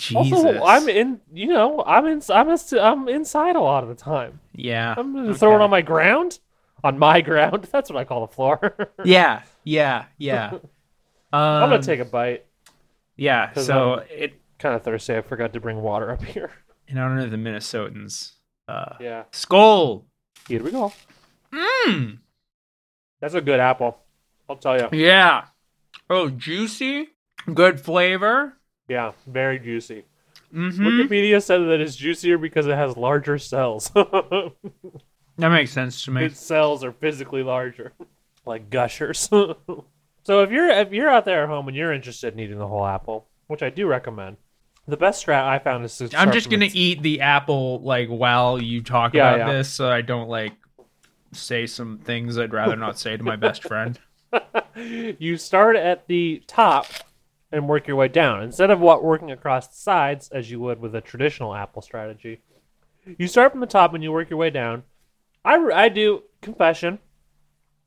Jesus, 0.01 0.33
Also, 0.33 0.63
I'm 0.63 0.89
in. 0.89 1.21
You 1.33 1.47
know, 1.47 1.83
I'm 1.85 2.05
in. 2.07 2.21
I'm 2.29 2.49
in, 2.49 2.57
I'm 2.79 3.07
inside 3.07 3.55
a 3.55 3.61
lot 3.61 3.83
of 3.83 3.89
the 3.89 3.95
time. 3.95 4.39
yeah, 4.53 4.93
I'm 4.97 5.13
gonna 5.13 5.35
throw 5.35 5.55
it 5.55 5.61
on 5.61 5.69
my 5.69 5.81
ground, 5.81 6.39
on 6.83 6.97
my 6.99 7.21
ground. 7.29 7.67
That's 7.71 7.89
what 7.89 7.97
I 7.99 8.03
call 8.03 8.25
the 8.27 8.33
floor. 8.33 8.75
yeah, 9.05 9.43
yeah, 9.63 10.05
yeah. 10.17 10.49
Um, 10.53 10.59
I'm 11.33 11.69
gonna 11.69 11.83
take 11.83 11.99
a 11.99 12.05
bite. 12.05 12.45
Yeah. 13.15 13.53
So 13.53 13.93
I'm- 13.95 14.07
it 14.09 14.33
Kind 14.59 14.75
of 14.75 14.83
thirsty. 14.83 15.15
I 15.15 15.21
forgot 15.21 15.53
to 15.53 15.59
bring 15.59 15.81
water 15.81 16.11
up 16.11 16.21
here. 16.23 16.51
in 16.87 16.97
honor 16.99 17.21
of 17.21 17.31
the 17.31 17.37
Minnesotans. 17.37 18.33
Uh, 18.67 18.93
Yeah. 18.99 19.23
Skull. 19.31 20.05
Here 20.47 20.61
we 20.61 20.69
go. 20.69 20.93
Mmm. 21.51 22.19
That's 23.19 23.33
a 23.33 23.41
good 23.41 23.59
apple. 23.59 23.97
I'll 24.47 24.57
tell 24.57 24.77
you. 24.79 24.87
Yeah. 24.91 25.45
Oh, 26.11 26.29
juicy. 26.29 27.09
Good 27.51 27.79
flavor. 27.81 28.53
Yeah, 28.91 29.13
very 29.25 29.57
juicy. 29.57 30.03
Mm-hmm. 30.53 30.85
Wikipedia 30.85 31.41
said 31.41 31.59
that 31.59 31.79
it's 31.79 31.95
juicier 31.95 32.37
because 32.37 32.67
it 32.67 32.75
has 32.75 32.97
larger 32.97 33.37
cells. 33.37 33.89
That 35.37 35.49
makes 35.49 35.71
sense 35.71 36.03
to 36.05 36.11
me. 36.11 36.25
its 36.25 36.39
cells 36.39 36.83
are 36.83 36.91
physically 36.91 37.41
larger, 37.41 37.93
like 38.45 38.69
gushers. 38.69 39.19
so 39.29 39.85
if 40.43 40.51
you're 40.51 40.69
if 40.69 40.91
you're 40.91 41.09
out 41.09 41.25
there 41.25 41.43
at 41.43 41.49
home 41.49 41.67
and 41.67 41.75
you're 41.75 41.93
interested 41.93 42.33
in 42.33 42.39
eating 42.39 42.59
the 42.59 42.67
whole 42.67 42.85
apple, 42.85 43.27
which 43.47 43.63
I 43.63 43.69
do 43.71 43.87
recommend, 43.87 44.37
the 44.87 44.97
best 44.97 45.25
strat 45.25 45.43
I 45.45 45.57
found 45.57 45.85
is 45.85 45.97
to 45.97 46.09
I'm 46.15 46.31
just 46.31 46.49
gonna 46.51 46.65
its- 46.65 46.75
eat 46.75 47.01
the 47.01 47.21
apple 47.21 47.79
like 47.81 48.09
while 48.09 48.61
you 48.61 48.83
talk 48.83 49.13
Yeah, 49.15 49.33
about 49.35 49.47
yeah. 49.47 49.53
this, 49.57 49.69
so 49.69 49.89
I 49.89 50.01
don't 50.01 50.27
like 50.27 50.53
say 51.31 51.65
some 51.65 51.97
things 51.99 52.37
I'd 52.37 52.53
rather 52.53 52.75
not 52.75 52.99
say 52.99 53.15
to 53.17 53.23
my 53.23 53.37
best 53.37 53.63
friend. 53.63 53.97
you 55.17 55.37
start 55.37 55.75
at 55.75 56.07
the 56.07 56.43
top 56.45 56.85
and 57.51 57.67
work 57.67 57.87
your 57.87 57.97
way 57.97 58.07
down 58.07 58.41
instead 58.43 58.71
of 58.71 58.79
what 58.79 59.03
working 59.03 59.31
across 59.31 59.67
the 59.67 59.75
sides 59.75 60.29
as 60.29 60.49
you 60.49 60.59
would 60.59 60.79
with 60.79 60.95
a 60.95 61.01
traditional 61.01 61.53
apple 61.53 61.81
strategy. 61.81 62.39
You 63.17 63.27
start 63.27 63.51
from 63.51 63.61
the 63.61 63.67
top 63.67 63.93
and 63.93 64.03
you 64.03 64.11
work 64.11 64.29
your 64.29 64.39
way 64.39 64.49
down. 64.49 64.83
I, 65.43 65.55
I 65.55 65.89
do 65.89 66.23
confession. 66.41 66.99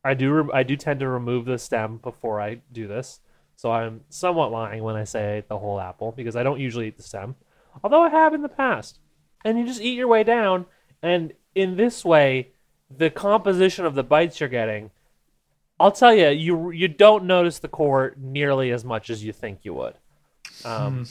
I 0.05 0.15
do 0.15 0.33
re- 0.33 0.51
I 0.53 0.63
do 0.65 0.77
tend 0.77 1.01
to 1.01 1.09
remove 1.09 1.47
the 1.47 1.59
stem 1.59 1.99
before 1.99 2.41
I 2.41 2.61
do 2.73 2.87
this, 2.87 3.21
so 3.57 3.73
I'm 3.73 4.03
somewhat 4.11 4.53
lying 4.53 4.83
when 4.83 4.97
I 4.97 5.05
say 5.05 5.45
the 5.49 5.59
whole 5.59 5.81
apple 5.81 6.13
because 6.13 6.37
I 6.37 6.43
don't 6.43 6.61
usually 6.61 6.89
eat 6.89 6.99
the 6.99 7.03
stem, 7.03 7.37
although 7.83 8.03
I 8.03 8.11
have 8.11 8.35
in 8.35 8.43
the 8.43 8.49
past. 8.49 8.99
And 9.47 9.59
you 9.59 9.67
just 9.67 9.81
eat 9.81 9.97
your 9.97 10.09
way 10.09 10.23
down, 10.23 10.67
and 11.03 11.33
in 11.55 11.77
this 11.77 12.05
way, 12.05 12.51
the 12.95 13.09
composition 13.09 13.87
of 13.87 13.95
the 13.95 14.03
bites 14.03 14.41
you're 14.41 14.49
getting 14.49 14.91
I'll 15.81 15.93
tell 15.93 16.15
you, 16.15 16.29
you 16.29 16.71
you 16.71 16.89
don't 16.89 17.25
notice 17.25 17.59
the 17.59 17.69
core 17.69 18.15
nearly 18.17 18.71
as 18.71 18.85
much 18.85 19.11
as 19.11 19.25
you 19.25 19.33
think 19.33 19.61
you 19.63 19.75
would. 19.75 19.95
Um, 20.65 21.07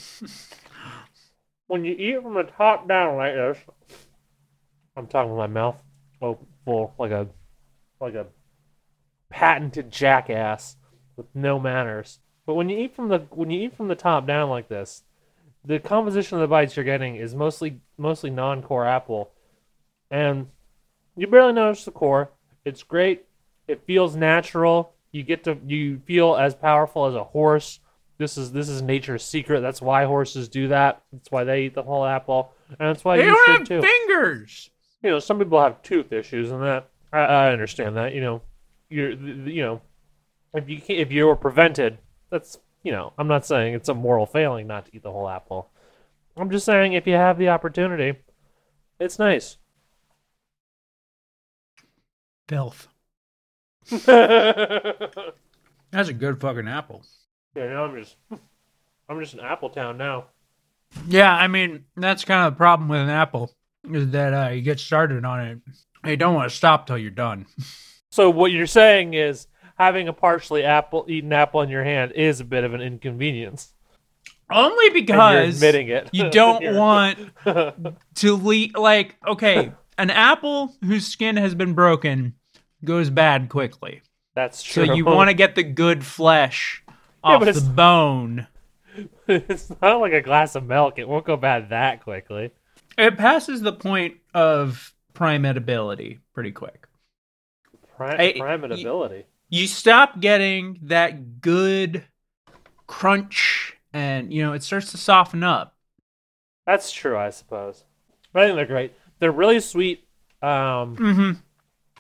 when 1.68 1.84
you 1.84 1.94
eat 1.94 2.22
from 2.22 2.34
the 2.36 2.44
top 2.44 2.88
down 2.88 3.18
like 3.18 3.34
this, 3.34 3.58
I'm 4.96 5.08
talking 5.08 5.32
with 5.32 5.40
my 5.40 5.48
mouth 5.48 5.82
oh, 6.22 6.40
full 6.66 6.94
like 6.98 7.12
a 7.12 7.28
like 8.00 8.16
a 8.16 8.28
patented 9.30 9.92
jackass 9.92 10.78
with 11.16 11.28
no 11.34 11.60
manners. 11.60 12.20
But 12.46 12.56
when 12.56 12.70
you 12.70 12.78
eat 12.78 12.96
from 12.96 13.10
the 13.10 13.20
when 13.32 13.52
you 13.52 13.62
eat 13.62 13.76
from 13.76 13.88
the 13.88 13.96
top 13.96 14.26
down 14.26 14.50
like 14.50 14.70
this, 14.70 15.04
the 15.66 15.80
composition 15.80 16.38
of 16.38 16.42
the 16.42 16.48
bites 16.48 16.76
you're 16.76 16.86
getting 16.86 17.16
is 17.16 17.36
mostly 17.36 17.82
mostly 17.98 18.30
non-core 18.30 18.86
apple, 18.86 19.32
and 20.10 20.48
you 21.16 21.28
barely 21.28 21.54
notice 21.54 21.86
the 21.86 21.92
core. 21.92 22.32
It's 22.66 22.84
great. 22.84 23.26
It 23.68 23.84
feels 23.86 24.16
natural. 24.16 24.94
You 25.12 25.24
get 25.24 25.44
to 25.46 25.58
you 25.66 26.00
feel 26.06 26.36
as 26.36 26.56
powerful 26.56 27.06
as 27.06 27.16
a 27.16 27.24
horse. 27.24 27.80
This 28.18 28.38
is 28.38 28.52
this 28.52 28.70
is 28.70 28.82
nature's 28.82 29.24
secret. 29.24 29.62
That's 29.62 29.82
why 29.82 30.06
horses 30.06 30.50
do 30.50 30.68
that. 30.70 31.02
That's 31.12 31.32
why 31.32 31.44
they 31.44 31.64
eat 31.64 31.76
the 31.76 31.84
whole 31.84 32.06
apple, 32.06 32.52
and 32.70 32.78
that's 32.80 33.04
why 33.04 33.18
they 33.18 33.26
you 33.26 33.30
don't 33.32 33.46
should 33.46 33.78
have 33.78 33.82
too. 33.82 33.88
fingers. 33.88 34.70
You 35.02 35.10
know, 35.12 35.20
some 35.20 35.40
people 35.40 35.62
have 35.62 35.82
tooth 35.82 36.12
issues, 36.12 36.52
and 36.52 36.62
that 36.64 36.90
I, 37.12 37.20
I 37.20 37.52
understand 37.52 37.98
that. 37.98 38.14
You 38.14 38.22
know, 38.22 38.42
you're 38.90 39.16
th- 39.16 39.20
th- 39.20 39.56
you 39.56 39.62
know, 39.62 39.82
if 40.54 40.70
you 40.70 40.80
can, 40.80 40.96
if 40.96 41.12
you 41.12 41.26
were 41.26 41.36
prevented, 41.36 41.98
that's 42.30 42.60
you 42.84 42.92
know, 42.92 43.14
I'm 43.18 43.28
not 43.28 43.46
saying 43.46 43.74
it's 43.74 43.90
a 43.90 43.94
moral 43.94 44.26
failing 44.26 44.68
not 44.68 44.86
to 44.86 44.96
eat 44.96 45.04
the 45.04 45.12
whole 45.12 45.30
apple. 45.30 45.72
I'm 46.36 46.50
just 46.50 46.66
saying 46.66 46.94
if 46.94 47.08
you 47.08 47.14
have 47.14 47.38
the 47.38 47.50
opportunity, 47.50 48.20
it's 49.00 49.20
nice. 49.20 49.58
Filth. 52.48 52.88
That's 55.92 56.10
a 56.10 56.14
good 56.14 56.42
fucking 56.42 56.68
apple. 56.68 57.04
Yeah, 57.56 57.68
now 57.68 57.86
I'm 57.86 57.96
just 57.96 58.16
I'm 59.10 59.20
just 59.20 59.34
in 59.34 59.40
Apple 59.40 59.70
Town 59.70 59.98
now. 59.98 60.26
Yeah, 61.08 61.34
I 61.34 61.48
mean 61.48 61.86
that's 61.96 62.26
kind 62.26 62.48
of 62.48 62.54
the 62.54 62.58
problem 62.58 62.90
with 62.90 63.02
an 63.02 63.10
apple 63.10 63.54
is 63.92 64.12
that 64.12 64.34
uh, 64.34 64.50
you 64.50 64.62
get 64.62 64.80
started 64.80 65.26
on 65.26 65.42
it, 65.42 65.60
you 66.06 66.18
don't 66.18 66.36
want 66.36 66.50
to 66.50 66.56
stop 66.56 66.88
till 66.88 66.98
you're 66.98 67.12
done. 67.12 67.46
So 68.12 68.30
what 68.30 68.52
you're 68.52 68.68
saying 68.68 69.14
is 69.14 69.48
having 69.78 70.08
a 70.08 70.14
partially 70.14 70.64
apple 70.64 71.06
eaten 71.08 71.34
apple 71.34 71.62
in 71.62 71.70
your 71.70 71.84
hand 71.84 72.14
is 72.14 72.40
a 72.40 72.46
bit 72.46 72.64
of 72.64 72.74
an 72.74 72.82
inconvenience. 72.82 73.74
Only 74.52 74.90
because 74.90 75.56
admitting 75.56 75.88
it. 75.88 76.10
you 76.12 76.30
don't 76.30 76.76
want 76.76 77.18
to 78.16 78.36
leave. 78.36 78.76
Like, 78.76 79.16
okay, 79.28 79.74
an 79.98 80.10
apple 80.10 80.76
whose 80.84 81.08
skin 81.08 81.38
has 81.38 81.56
been 81.56 81.74
broken 81.74 82.36
goes 82.84 83.10
bad 83.10 83.50
quickly. 83.50 84.02
That's 84.36 84.64
true. 84.64 84.86
So 84.86 84.94
you 84.94 85.06
want 85.06 85.30
to 85.30 85.34
get 85.34 85.56
the 85.56 85.64
good 85.64 86.06
flesh 86.06 86.84
Yeah, 87.26 87.36
off 87.36 87.40
but 87.46 87.54
the 87.56 87.62
bone. 87.62 88.48
it's 89.28 89.72
not 89.82 90.02
like 90.02 90.14
a 90.14 90.22
glass 90.22 90.56
of 90.56 90.66
milk. 90.66 91.00
It 91.00 91.08
won't 91.08 91.26
go 91.26 91.38
bad 91.38 91.70
that 91.70 92.04
quickly. 92.04 92.52
It 92.98 93.18
passes 93.18 93.62
the 93.62 93.74
point 93.74 94.18
of 94.34 94.94
prime 95.14 95.44
edibility 95.46 96.20
pretty 96.34 96.52
quick. 96.52 96.88
Prime, 97.96 98.20
I- 98.20 98.34
prime 98.38 98.62
y- 98.62 98.68
ability. 98.76 99.26
You 99.50 99.68
stop 99.68 100.20
getting 100.20 100.80
that 100.84 101.42
good 101.42 102.06
crunch, 102.88 103.78
and 103.94 104.34
you 104.34 104.42
know 104.44 104.54
it 104.54 104.64
starts 104.64 104.92
to 104.92 104.98
soften 104.98 105.44
up. 105.44 105.76
That's 106.66 106.92
true, 106.92 107.18
I 107.18 107.30
suppose. 107.30 107.84
But 108.32 108.44
I 108.44 108.46
think 108.48 108.56
they're 108.56 108.66
great. 108.66 108.94
They're 109.20 109.32
really 109.32 109.60
sweet. 109.60 110.08
Um, 110.42 110.96
Mm-hmm. 110.98 111.32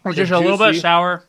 They're 0.03 0.13
Just 0.13 0.31
a 0.31 0.39
little 0.39 0.57
bit 0.57 0.69
juicy. 0.73 0.81
sour. 0.81 1.23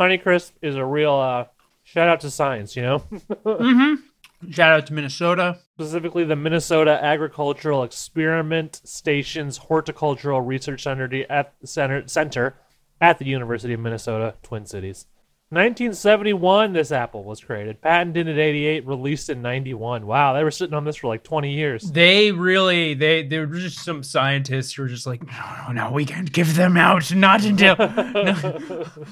Honeycrisp 0.00 0.52
is 0.62 0.76
a 0.76 0.84
real 0.84 1.14
uh, 1.14 1.44
shout 1.84 2.08
out 2.08 2.20
to 2.20 2.30
science. 2.30 2.74
You 2.76 2.82
know, 2.82 2.98
Mm-hmm. 3.44 4.50
Shout 4.50 4.72
out 4.72 4.86
to 4.88 4.92
Minnesota. 4.92 5.58
specifically 5.74 6.24
the 6.24 6.36
Minnesota 6.36 7.02
Agricultural 7.02 7.82
Experiment 7.82 8.80
Station's 8.84 9.56
Horticultural 9.56 10.40
Research 10.42 10.82
Center 10.82 11.08
at 11.30 11.54
Center 11.64 12.06
Center 12.06 12.54
at 13.00 13.18
the 13.18 13.24
University 13.24 13.72
of 13.72 13.80
Minnesota 13.80 14.34
Twin 14.42 14.66
Cities. 14.66 15.06
1971, 15.54 16.72
this 16.72 16.92
apple 16.92 17.24
was 17.24 17.40
created. 17.40 17.80
Patented 17.80 18.28
in 18.28 18.38
88, 18.38 18.86
released 18.86 19.30
in 19.30 19.42
91. 19.42 20.06
Wow, 20.06 20.32
they 20.34 20.44
were 20.44 20.50
sitting 20.50 20.74
on 20.74 20.84
this 20.84 20.96
for 20.96 21.08
like 21.08 21.22
20 21.22 21.52
years. 21.52 21.90
They 21.90 22.32
really, 22.32 22.94
they, 22.94 23.22
they 23.22 23.38
were 23.38 23.46
just 23.46 23.84
some 23.84 24.02
scientists 24.02 24.74
who 24.74 24.82
were 24.82 24.88
just 24.88 25.06
like, 25.06 25.26
no, 25.26 25.56
no, 25.66 25.72
no, 25.72 25.90
we 25.92 26.04
can't 26.04 26.32
give 26.32 26.56
them 26.56 26.76
out, 26.76 27.14
not 27.14 27.44
until, 27.44 27.76
no, 27.76 28.56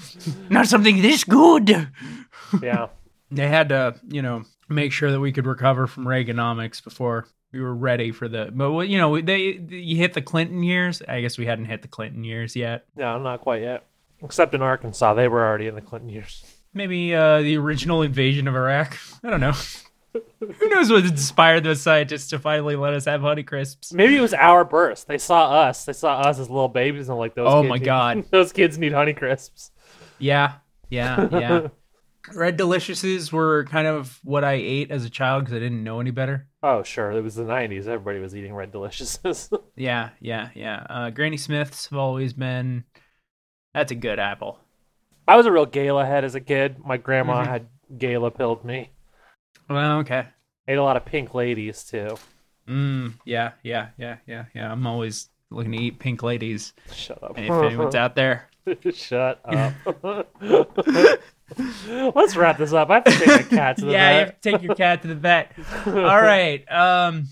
not 0.50 0.66
something 0.66 1.02
this 1.02 1.24
good. 1.24 1.88
yeah. 2.62 2.88
They 3.34 3.48
had 3.48 3.70
to, 3.70 3.94
you 4.08 4.20
know, 4.20 4.44
make 4.68 4.92
sure 4.92 5.10
that 5.10 5.18
we 5.18 5.32
could 5.32 5.46
recover 5.46 5.86
from 5.86 6.04
Reaganomics 6.04 6.84
before 6.84 7.26
we 7.52 7.60
were 7.60 7.74
ready 7.74 8.12
for 8.12 8.28
the. 8.28 8.50
But 8.52 8.88
you 8.88 8.98
know, 8.98 9.20
they 9.20 9.58
you 9.68 9.96
hit 9.96 10.14
the 10.14 10.22
Clinton 10.22 10.62
years. 10.62 11.02
I 11.06 11.20
guess 11.20 11.38
we 11.38 11.46
hadn't 11.46 11.66
hit 11.66 11.82
the 11.82 11.88
Clinton 11.88 12.24
years 12.24 12.56
yet. 12.56 12.86
No, 12.96 13.18
not 13.18 13.40
quite 13.40 13.62
yet. 13.62 13.86
Except 14.24 14.54
in 14.54 14.62
Arkansas, 14.62 15.14
they 15.14 15.28
were 15.28 15.44
already 15.46 15.66
in 15.66 15.74
the 15.74 15.80
Clinton 15.80 16.08
years. 16.08 16.44
Maybe 16.74 17.14
uh, 17.14 17.42
the 17.42 17.56
original 17.58 18.02
invasion 18.02 18.48
of 18.48 18.54
Iraq. 18.54 18.96
I 19.22 19.30
don't 19.30 19.40
know. 19.40 19.52
Who 20.40 20.68
knows 20.68 20.90
what 20.90 21.04
inspired 21.04 21.64
those 21.64 21.80
scientists 21.80 22.28
to 22.28 22.38
finally 22.38 22.76
let 22.76 22.92
us 22.94 23.06
have 23.06 23.22
Honeycrisps? 23.22 23.92
Maybe 23.94 24.16
it 24.16 24.20
was 24.20 24.34
our 24.34 24.64
burst. 24.64 25.08
They 25.08 25.18
saw 25.18 25.50
us. 25.62 25.84
They 25.84 25.92
saw 25.94 26.20
us 26.20 26.38
as 26.38 26.50
little 26.50 26.68
babies 26.68 27.08
and 27.08 27.18
like 27.18 27.34
those. 27.34 27.48
Oh 27.50 27.62
kids 27.62 27.68
my 27.70 27.78
need- 27.78 27.84
God. 27.84 28.24
those 28.30 28.52
kids 28.52 28.78
need 28.78 28.92
Honeycrisps. 28.92 29.70
Yeah, 30.18 30.54
yeah, 30.90 31.28
yeah. 31.32 31.66
Red 32.34 32.56
Deliciouses 32.56 33.32
were 33.32 33.64
kind 33.64 33.86
of 33.88 34.20
what 34.22 34.44
I 34.44 34.52
ate 34.52 34.90
as 34.92 35.04
a 35.04 35.10
child 35.10 35.42
because 35.44 35.56
I 35.56 35.58
didn't 35.58 35.82
know 35.82 35.98
any 35.98 36.12
better. 36.12 36.46
Oh, 36.62 36.84
sure. 36.84 37.10
It 37.10 37.20
was 37.22 37.34
the 37.34 37.42
90s. 37.42 37.88
Everybody 37.88 38.20
was 38.20 38.36
eating 38.36 38.54
Red 38.54 38.70
Deliciouses. 38.72 39.50
Yeah, 39.74 40.10
yeah, 40.20 40.50
yeah. 40.54 40.86
Uh, 40.88 41.10
Granny 41.10 41.36
Smiths 41.36 41.88
have 41.88 41.98
always 41.98 42.32
been. 42.32 42.84
That's 43.74 43.92
a 43.92 43.94
good 43.94 44.18
apple. 44.18 44.58
I 45.26 45.36
was 45.36 45.46
a 45.46 45.52
real 45.52 45.66
Gala 45.66 46.04
head 46.04 46.24
as 46.24 46.34
a 46.34 46.40
kid. 46.40 46.76
My 46.84 46.96
grandma 46.96 47.42
Mhm. 47.42 47.46
had 47.46 47.66
Gala 47.96 48.30
pilled 48.30 48.64
me. 48.64 48.90
Well, 49.68 49.98
okay. 50.00 50.26
Ate 50.68 50.78
a 50.78 50.82
lot 50.82 50.96
of 50.96 51.04
pink 51.04 51.34
ladies, 51.34 51.84
too. 51.84 52.16
Mm, 52.68 53.14
yeah, 53.24 53.52
yeah, 53.62 53.88
yeah, 53.96 54.16
yeah, 54.26 54.44
yeah. 54.54 54.70
I'm 54.70 54.86
always 54.86 55.28
looking 55.50 55.72
to 55.72 55.78
eat 55.78 55.98
pink 55.98 56.22
ladies. 56.22 56.72
Shut 56.92 57.22
up. 57.22 57.38
If 57.38 57.50
anyone's 57.50 57.94
out 57.94 58.14
there. 58.14 58.48
Shut 58.94 59.40
up. 59.44 59.72
Let's 62.14 62.36
wrap 62.36 62.58
this 62.58 62.72
up. 62.72 62.90
I 62.90 62.94
have 62.94 63.04
to 63.04 63.10
take 63.10 63.26
my 63.50 63.56
cat 63.56 63.76
to 63.78 63.84
the 63.86 63.90
vet. 63.90 63.92
yeah, 64.00 64.10
you 64.12 64.18
have 64.20 64.40
to 64.40 64.50
take 64.50 64.62
your 64.62 64.74
cat 64.74 65.02
to 65.02 65.08
the 65.08 65.14
vet. 65.14 65.52
All 65.86 65.92
right. 66.22 66.64
Um, 66.70 67.26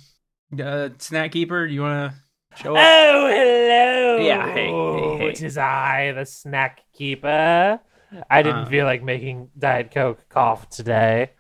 uh, 0.63 0.91
snack 0.99 1.33
keeper, 1.33 1.67
do 1.67 1.73
you 1.73 1.81
want 1.83 2.13
to 2.13 2.19
show 2.57 2.77
up? 2.77 2.83
Oh, 2.83 3.29
hello. 3.29 4.19
Yeah, 4.27 4.53
hey, 4.53 4.67
hey, 4.69 5.19
hey. 5.19 5.29
It 5.31 5.43
is 5.43 5.59
I, 5.59 6.13
the 6.13 6.27
snack 6.27 6.83
keeper. 6.93 7.81
I 8.29 8.43
didn't 8.43 8.65
Uh. 8.65 8.71
feel 8.71 8.85
like 8.87 9.03
making 9.03 9.51
Diet 9.59 9.91
Coke 9.93 10.29
cough 10.29 10.69
today. 10.69 11.31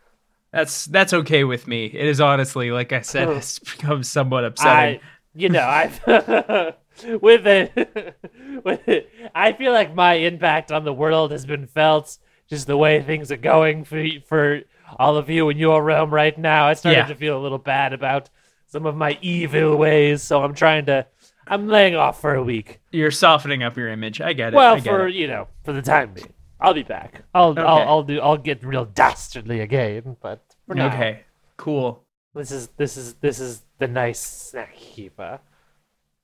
That's 0.52 0.86
that's 0.86 1.12
okay 1.12 1.44
with 1.44 1.68
me. 1.68 1.86
It 1.86 2.06
is 2.06 2.20
honestly, 2.20 2.70
like 2.72 2.92
I 2.92 3.02
said, 3.02 3.28
it's 3.28 3.58
become 3.58 4.02
somewhat 4.02 4.44
upsetting. 4.44 5.00
I, 5.00 5.00
you 5.34 5.48
know, 5.48 5.60
I 5.60 5.90
with 7.20 7.46
it, 7.46 7.72
with 8.64 8.88
it, 8.88 9.10
I 9.34 9.52
feel 9.52 9.72
like 9.72 9.94
my 9.94 10.14
impact 10.14 10.72
on 10.72 10.84
the 10.84 10.92
world 10.92 11.30
has 11.32 11.46
been 11.46 11.66
felt. 11.66 12.18
Just 12.48 12.66
the 12.66 12.76
way 12.76 13.00
things 13.00 13.30
are 13.30 13.36
going 13.36 13.84
for 13.84 14.04
for 14.26 14.62
all 14.98 15.16
of 15.16 15.30
you 15.30 15.48
in 15.50 15.56
your 15.58 15.84
realm 15.84 16.12
right 16.12 16.36
now. 16.36 16.66
I 16.66 16.74
started 16.74 16.98
Yeah. 16.98 17.06
to 17.06 17.14
feel 17.14 17.38
a 17.38 17.42
little 17.42 17.58
bad 17.58 17.92
about 17.92 18.28
some 18.70 18.86
of 18.86 18.96
my 18.96 19.18
evil 19.20 19.76
ways, 19.76 20.22
so 20.22 20.42
I'm 20.42 20.54
trying 20.54 20.86
to. 20.86 21.06
I'm 21.46 21.66
laying 21.68 21.96
off 21.96 22.20
for 22.20 22.34
a 22.34 22.42
week. 22.42 22.80
You're 22.92 23.10
softening 23.10 23.62
up 23.64 23.76
your 23.76 23.88
image. 23.88 24.20
I 24.20 24.32
get 24.32 24.52
it. 24.52 24.56
Well, 24.56 24.74
I 24.74 24.80
get 24.80 24.84
for 24.90 25.08
it. 25.08 25.14
you 25.14 25.26
know, 25.26 25.48
for 25.64 25.72
the 25.72 25.82
time 25.82 26.14
being, 26.14 26.32
I'll 26.60 26.74
be 26.74 26.84
back. 26.84 27.22
I'll 27.34 27.58
I'll, 27.58 27.88
I'll 27.88 28.02
do. 28.04 28.20
I'll 28.20 28.36
get 28.36 28.62
real 28.64 28.84
dastardly 28.84 29.60
again, 29.60 30.16
but 30.22 30.42
for 30.66 30.74
now, 30.76 30.86
okay, 30.88 31.24
cool. 31.56 32.04
this 32.34 32.52
is 32.52 32.68
this 32.76 32.96
is 32.96 33.14
this 33.14 33.40
is 33.40 33.62
the 33.78 33.88
nice 33.88 34.20
snack 34.20 34.76
keeper. 34.76 35.40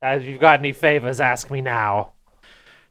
Uh, 0.04 0.08
If 0.20 0.24
you've 0.24 0.40
got 0.40 0.60
any 0.60 0.72
favors, 0.72 1.20
ask 1.20 1.50
me 1.50 1.60
now. 1.60 2.12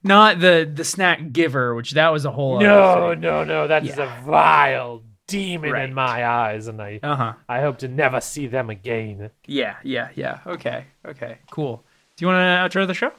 Not 0.03 0.39
the 0.39 0.69
the 0.71 0.83
snack 0.83 1.31
giver, 1.31 1.73
which 1.73 1.91
that 1.91 2.09
was 2.11 2.25
a 2.25 2.31
whole. 2.31 2.59
No, 2.59 3.13
no, 3.13 3.43
no. 3.45 3.67
That 3.67 3.85
is 3.85 3.95
Yeah. 3.97 4.19
a 4.21 4.25
vile 4.25 5.03
demon 5.27 5.71
Right. 5.71 5.85
in 5.89 5.93
my 5.93 6.25
eyes, 6.25 6.67
and 6.67 6.81
I 6.81 6.99
Uh 7.03 7.15
huh. 7.15 7.33
I 7.49 7.61
hope 7.61 7.77
to 7.79 7.87
never 7.87 8.21
see 8.21 8.47
them 8.47 8.69
again. 8.69 9.29
Yeah, 9.47 9.75
yeah, 9.83 10.09
yeah. 10.15 10.39
Okay, 10.45 10.85
okay, 11.05 11.37
cool. 11.51 11.83
Do 12.17 12.23
you 12.25 12.27
want 12.27 12.37
to 12.73 12.79
outro 12.79 12.85
the 12.87 12.93
show? 12.93 13.11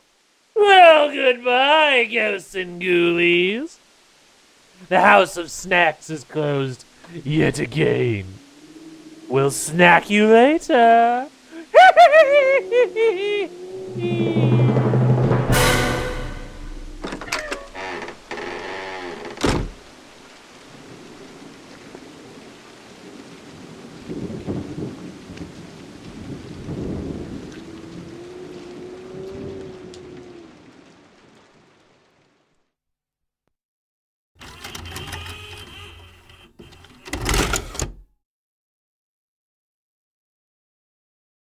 Well, 0.54 1.11
goodbye, 1.12 2.09
ghosts 2.12 2.54
and 2.54 2.80
ghoulies. 2.80 3.76
The 4.88 5.00
house 5.00 5.36
of 5.36 5.50
snacks 5.50 6.09
is 6.11 6.24
closed 6.24 6.84
yet 7.24 7.59
again. 7.59 8.26
We'll 9.28 9.50
snack 9.50 10.09
you 10.09 10.26
later. 10.28 11.28